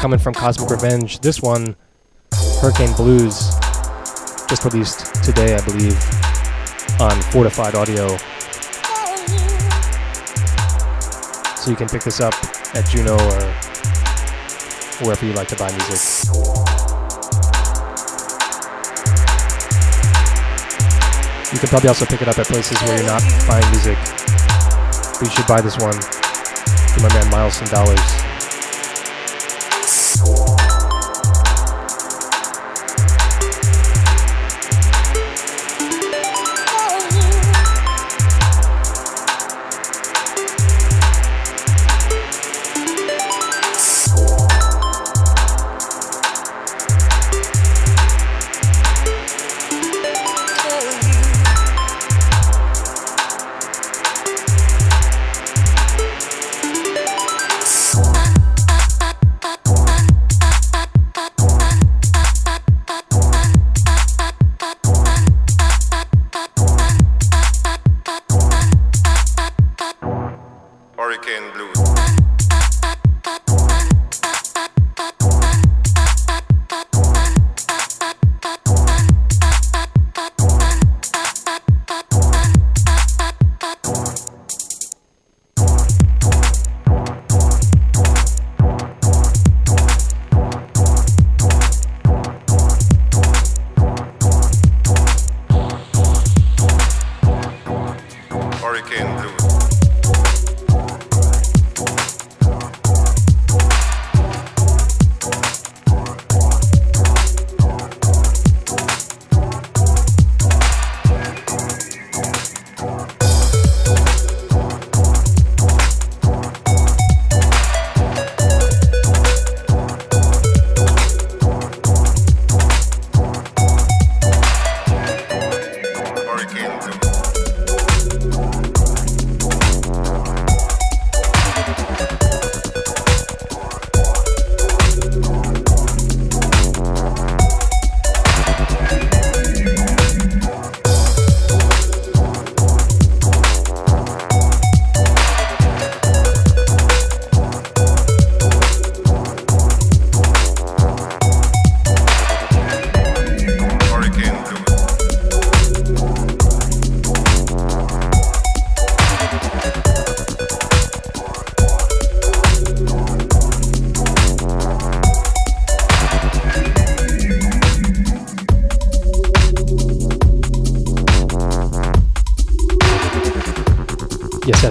Coming 0.06 0.20
from 0.20 0.36
Cosmic 0.36 0.70
Revenge. 0.70 1.20
This 1.22 1.42
one, 1.42 1.76
Hurricane 2.62 2.94
Blues, 2.94 3.50
just 4.48 4.64
released 4.64 5.24
today, 5.24 5.56
I 5.56 5.66
believe, 5.66 5.98
on 7.02 7.20
Fortified 7.34 7.74
Audio. 7.74 8.16
So 11.58 11.72
you 11.72 11.76
can 11.76 11.90
pick 11.90 12.04
this 12.04 12.20
up 12.20 12.36
at 12.76 12.88
Juno 12.88 13.14
or 13.16 13.42
wherever 15.02 15.26
you 15.26 15.34
like 15.34 15.48
to 15.48 15.56
buy 15.56 15.72
music. 15.72 16.30
You 21.52 21.58
can 21.58 21.70
probably 21.70 21.90
also 21.90 22.06
pick 22.06 22.22
it 22.22 22.28
up 22.28 22.38
at 22.38 22.46
places 22.46 22.80
where 22.84 22.96
you're 22.96 23.08
not 23.08 23.24
buying 23.48 23.68
music. 23.72 23.98
But 25.18 25.22
you 25.24 25.30
should 25.32 25.48
buy 25.48 25.62
this 25.62 25.80
one 25.80 26.00
from 26.94 27.02
my 27.02 27.10
man 27.12 27.32
Miles 27.32 27.56
some 27.56 27.68
dollars. 27.70 28.25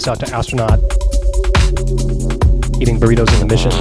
Out 0.07 0.21
to 0.21 0.35
Astronaut 0.35 0.81
eating 2.79 3.01
burritos 3.01 3.33
in 3.33 3.41
the 3.41 3.47
mission. 3.49 3.73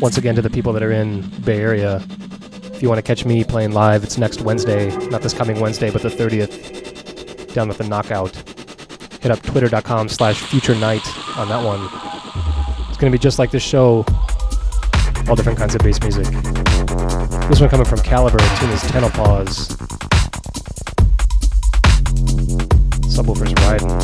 Once 0.00 0.16
again, 0.16 0.36
to 0.36 0.42
the 0.42 0.50
people 0.50 0.72
that 0.72 0.82
are 0.82 0.92
in 0.92 1.22
Bay 1.40 1.60
Area, 1.60 2.00
if 2.72 2.80
you 2.80 2.88
want 2.88 2.98
to 2.98 3.02
catch 3.02 3.24
me 3.24 3.42
playing 3.42 3.72
live, 3.72 4.04
it's 4.04 4.18
next 4.18 4.42
Wednesday, 4.42 4.94
not 5.08 5.22
this 5.22 5.34
coming 5.34 5.58
Wednesday, 5.58 5.90
but 5.90 6.02
the 6.02 6.08
30th, 6.08 7.52
down 7.52 7.70
at 7.70 7.76
the 7.76 7.88
Knockout. 7.88 8.34
Hit 9.20 9.32
up 9.32 9.42
twitter.com 9.42 10.08
slash 10.08 10.40
future 10.40 10.76
night 10.76 11.06
on 11.36 11.48
that 11.48 11.64
one. 11.64 11.80
It's 12.88 12.98
going 12.98 13.10
to 13.10 13.18
be 13.18 13.20
just 13.20 13.40
like 13.40 13.50
this 13.50 13.64
show, 13.64 14.04
all 15.28 15.34
different 15.34 15.58
kinds 15.58 15.74
of 15.74 15.80
bass 15.80 16.00
music. 16.00 16.26
This 17.48 17.60
one 17.60 17.68
coming 17.68 17.86
from 17.86 17.98
Calibre, 17.98 18.38
tune 18.58 18.70
is 18.70 18.82
Tenopause. 18.82 19.79
Subwoofers 23.78 23.99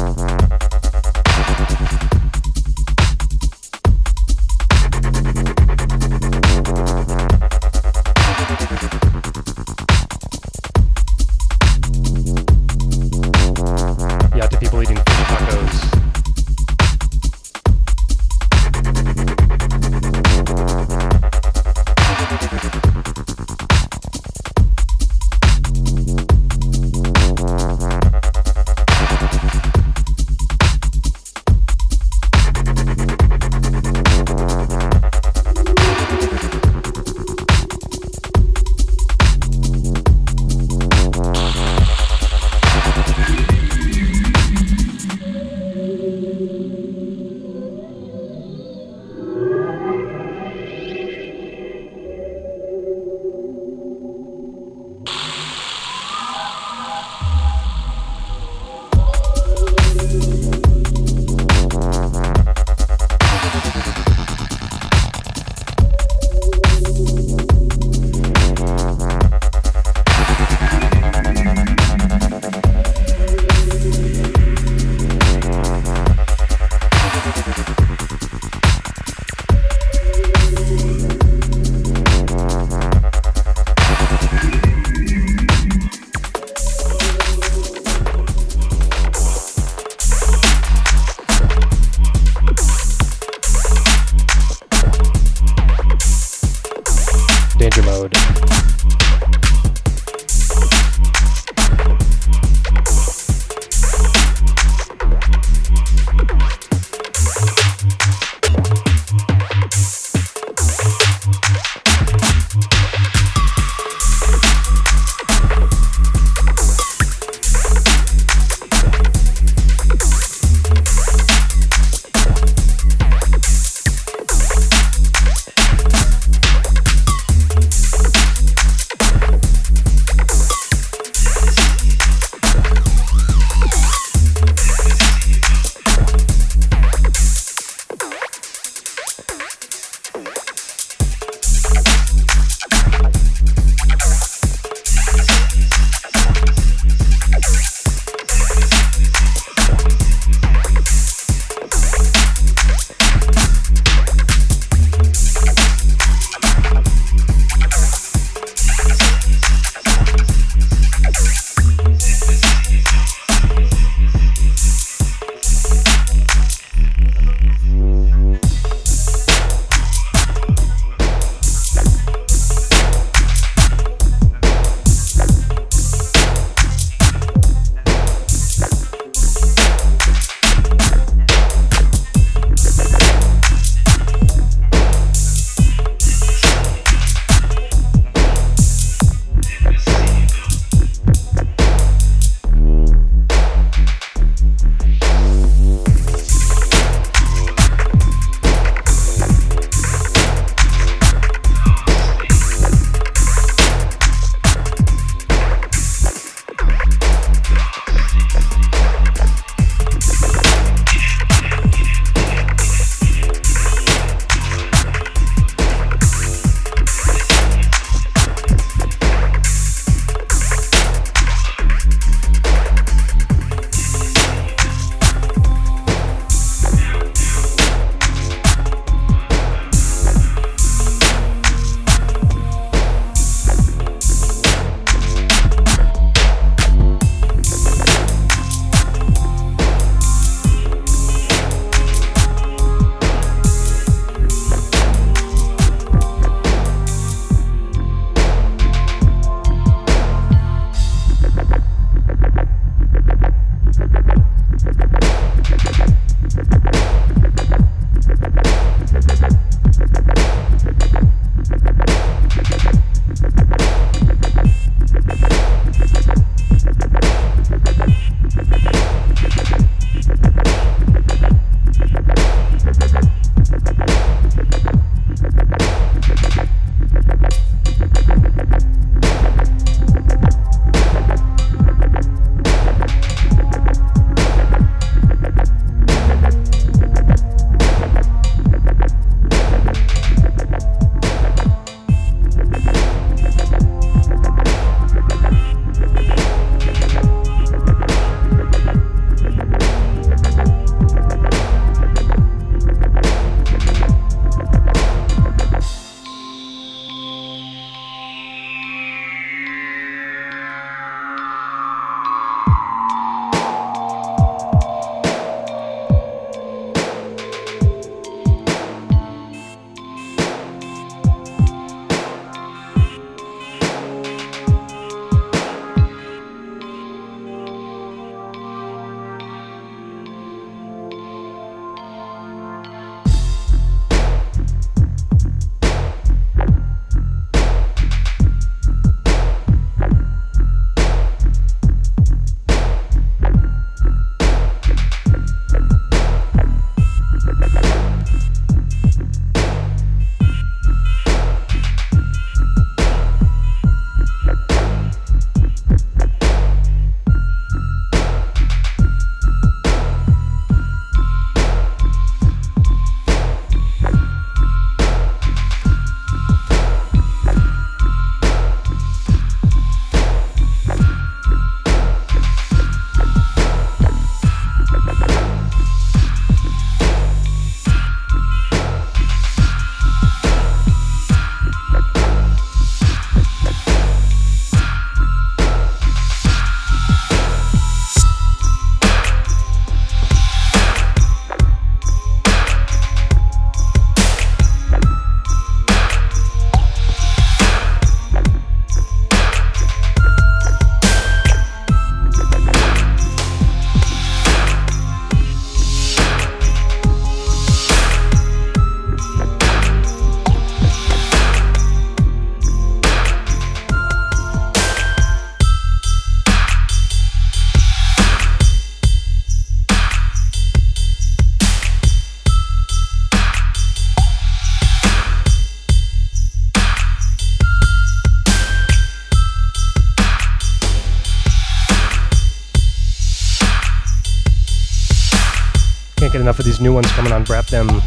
ones 436.77 436.93
coming 436.93 437.11
on 437.11 437.25
Brap 437.25 437.49
Them. 437.49 437.69
Tune 437.69 437.81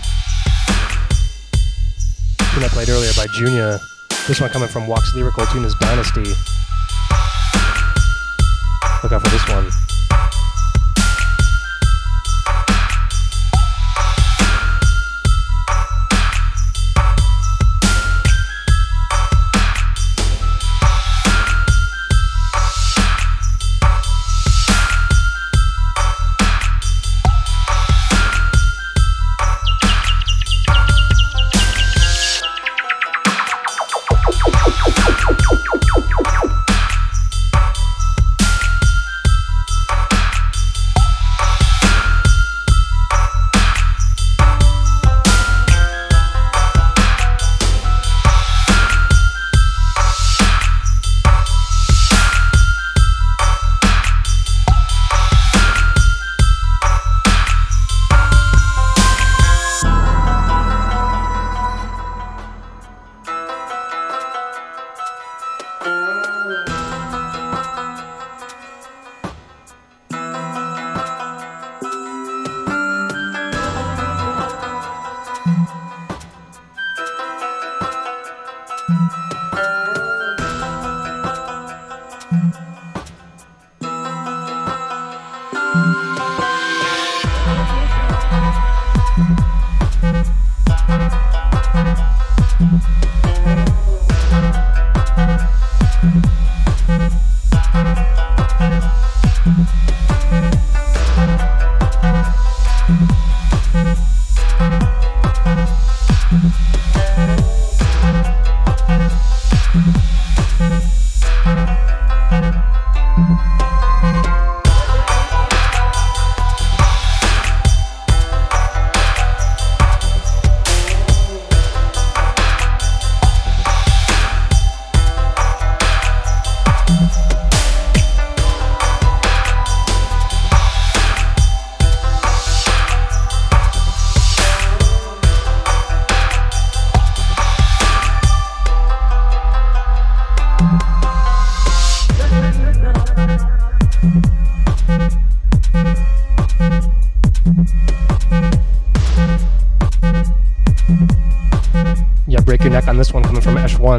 I 2.64 2.68
played 2.70 2.90
earlier 2.90 3.12
by 3.16 3.28
Junior. 3.32 3.78
This 4.28 4.42
one 4.42 4.50
coming 4.50 4.68
from 4.68 4.88
Wax 4.88 5.14
Lyrical, 5.14 5.46
tune 5.46 5.64
is 5.64 5.76
Dynasty. 5.76 6.24
Look 9.04 9.12
out 9.12 9.22
for 9.22 9.30
this 9.30 9.48
one. 9.48 9.99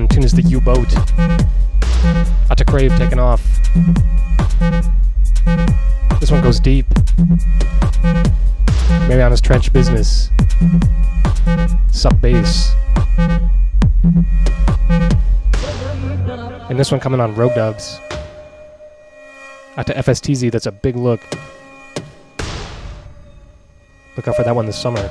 One. 0.01 0.09
Tune 0.09 0.25
is 0.25 0.33
the 0.33 0.43
U 0.43 0.61
boat. 0.61 0.89
To 2.57 2.65
Crave 2.67 2.95
taking 2.97 3.19
off. 3.19 3.43
This 6.21 6.31
one 6.31 6.43
goes 6.43 6.61
deep. 6.61 6.87
Maybe 9.09 9.23
on 9.23 9.31
his 9.31 9.41
Trench 9.41 9.73
Business. 9.73 10.29
Sub 11.91 12.21
bass. 12.21 12.75
And 16.69 16.79
this 16.79 16.91
one 16.91 17.01
coming 17.01 17.21
on 17.21 17.35
Rogue 17.35 17.55
Dubs. 17.55 17.99
Out 19.77 19.87
to 19.87 19.95
FSTZ, 19.95 20.53
that's 20.53 20.67
a 20.67 20.73
big 20.73 20.97
look. 20.97 21.23
Look 24.17 24.29
out 24.29 24.37
for 24.37 24.45
that 24.45 24.55
one 24.55 24.67
this 24.67 24.79
summer. 24.79 25.09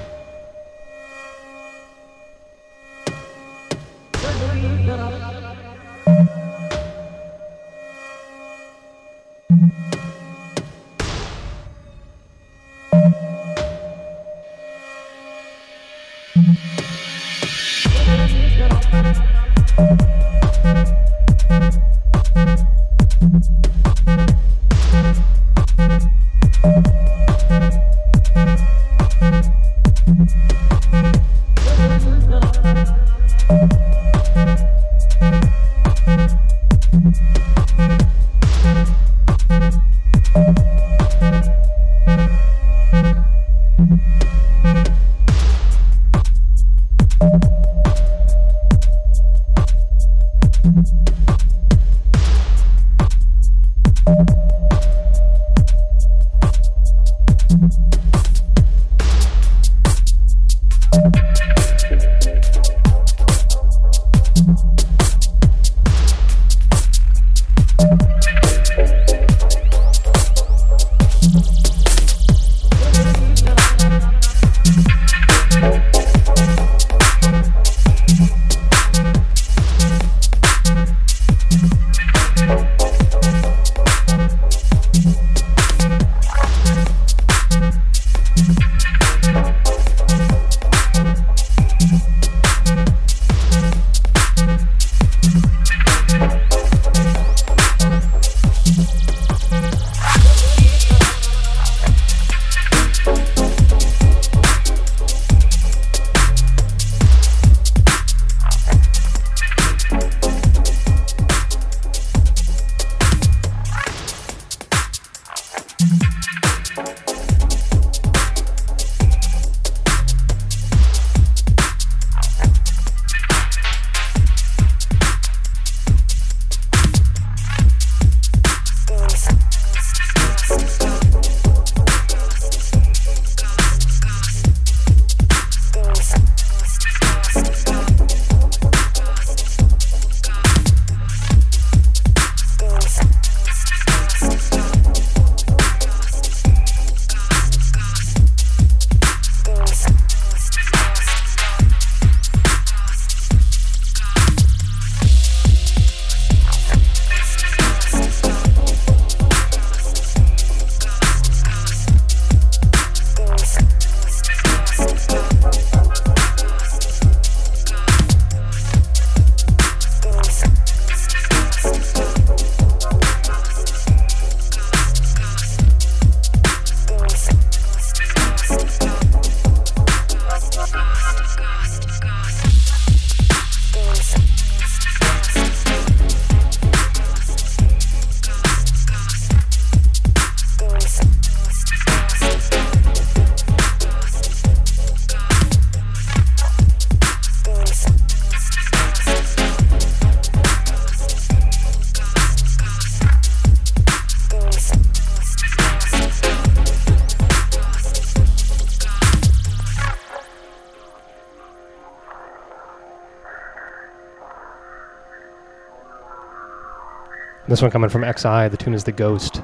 This 217.50 217.64
one 217.64 217.72
coming 217.72 217.90
from 217.90 218.04
XI. 218.04 218.48
The 218.50 218.58
tune 218.60 218.76
is 218.76 218.84
The 218.84 218.92
Ghost. 218.92 219.42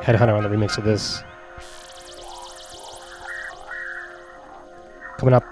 Headhunter 0.00 0.34
on 0.34 0.44
the 0.44 0.48
remix 0.48 0.78
of 0.78 0.84
this. 0.84 1.22
Coming 5.18 5.34
up. 5.34 5.44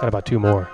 Got 0.00 0.08
about 0.08 0.26
two 0.26 0.40
more. 0.40 0.68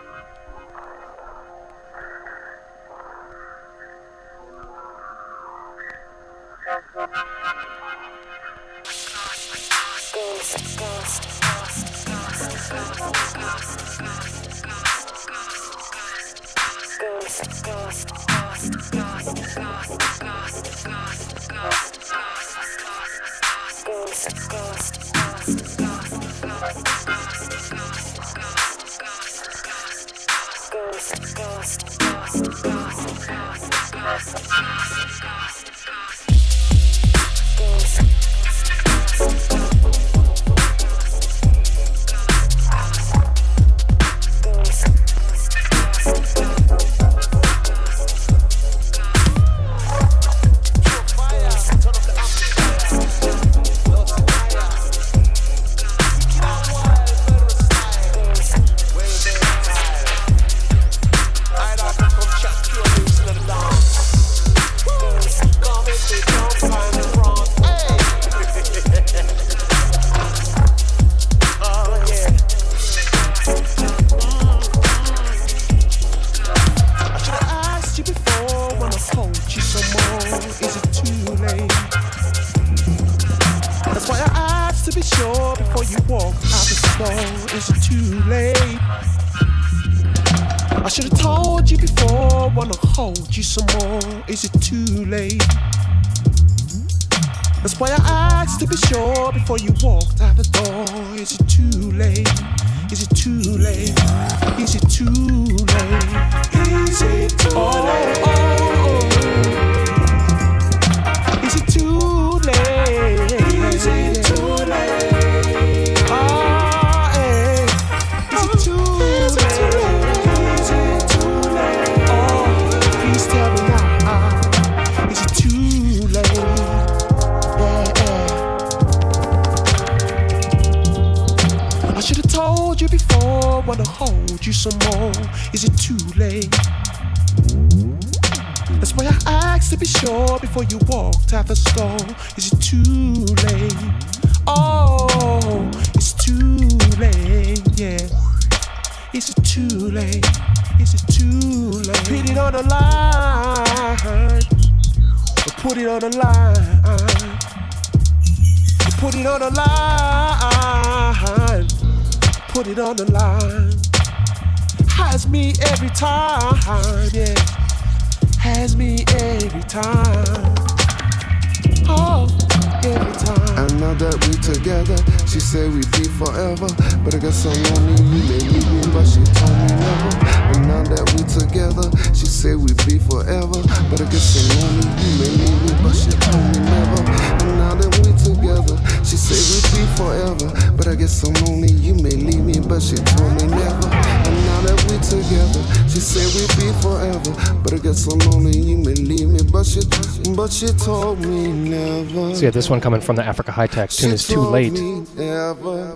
This 202.64 202.70
one 202.70 202.80
coming 202.80 203.02
from 203.02 203.16
the 203.16 203.22
Africa 203.22 203.52
Hitech 203.52 203.94
tune 203.94 204.12
is 204.12 204.26
too 204.26 204.40
late. 204.40 204.72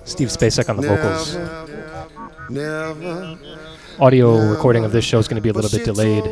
Steve 0.07 0.29
Spacek 0.29 0.69
on 0.69 0.77
the 0.77 0.87
vocals. 0.87 1.35
Never, 2.51 3.39
Audio 3.99 4.51
recording 4.51 4.85
of 4.85 4.93
this 4.93 5.03
show 5.03 5.19
is 5.19 5.27
going 5.29 5.37
to 5.37 5.41
be 5.41 5.49
a 5.49 5.53
little 5.55 5.71
bit 5.71 5.87
delayed. 5.87 6.25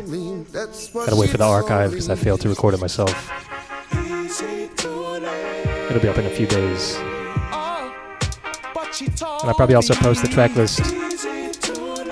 Gotta 0.93 1.15
wait 1.15 1.31
for 1.31 1.37
the 1.37 1.43
archive 1.43 1.89
because 1.89 2.07
I 2.11 2.13
failed 2.13 2.41
to 2.41 2.49
record 2.49 2.75
it 2.75 2.79
myself. 2.79 3.31
It'll 5.89 6.01
be 6.03 6.07
up 6.07 6.19
in 6.19 6.27
a 6.27 6.29
few 6.29 6.45
days. 6.45 6.93
And 6.97 7.09
I 9.49 9.53
probably 9.57 9.73
also 9.73 9.95
post 9.95 10.21
the 10.21 10.27
track 10.27 10.55
list 10.55 10.81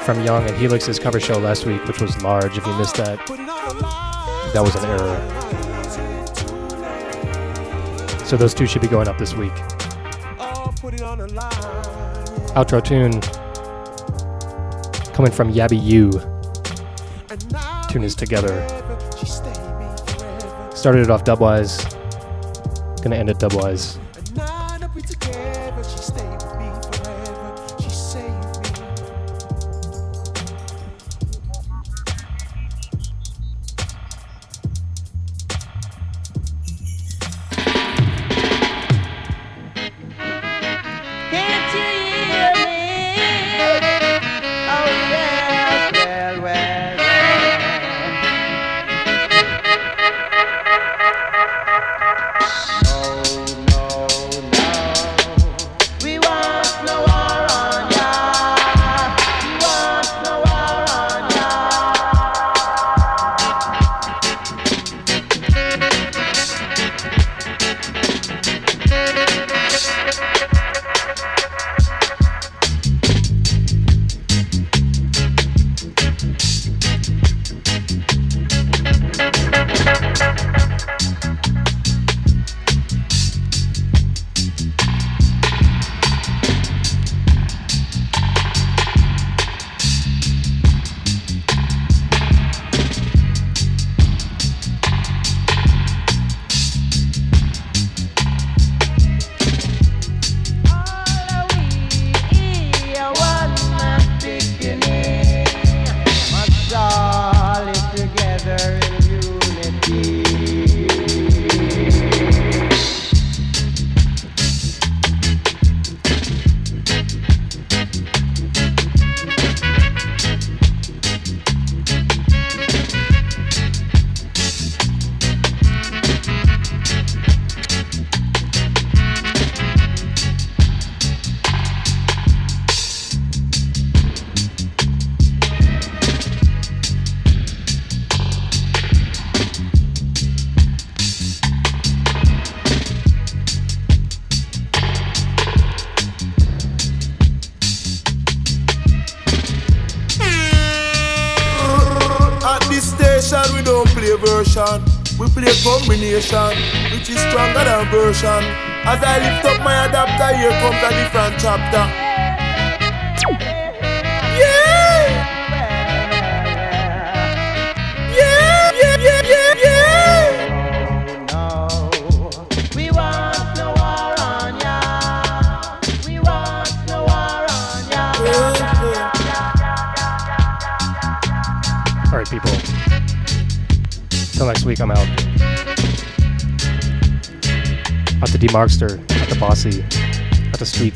from 0.03 0.23
Young 0.23 0.49
and 0.49 0.57
Helix's 0.57 0.97
cover 0.97 1.19
show 1.19 1.37
last 1.37 1.67
week, 1.67 1.85
which 1.85 2.01
was 2.01 2.19
large. 2.23 2.57
If 2.57 2.65
you 2.65 2.75
missed 2.75 2.95
that, 2.95 3.23
that 4.51 4.63
was 4.63 4.73
an 4.73 4.85
error. 4.85 5.54
So 8.25 8.37
those 8.37 8.55
two 8.55 8.65
should 8.65 8.81
be 8.81 8.87
going 8.87 9.07
up 9.07 9.19
this 9.19 9.35
week. 9.35 9.53
Outro 12.55 12.83
tune 12.83 13.21
coming 15.13 15.31
from 15.31 15.53
Yabby 15.53 15.79
You. 15.81 16.09
Tune 17.89 18.03
is 18.03 18.15
together. 18.15 18.67
Started 20.75 21.03
it 21.03 21.11
off 21.11 21.23
dubwise. 21.23 21.83
Gonna 23.03 23.15
end 23.15 23.29
it 23.29 23.37
dubwise. 23.37 23.99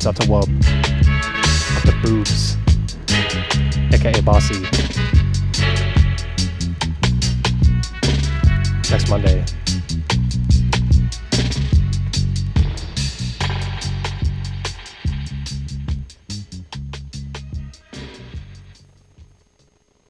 Out 0.06 0.16
to 0.16 0.30
Streets, 0.30 0.69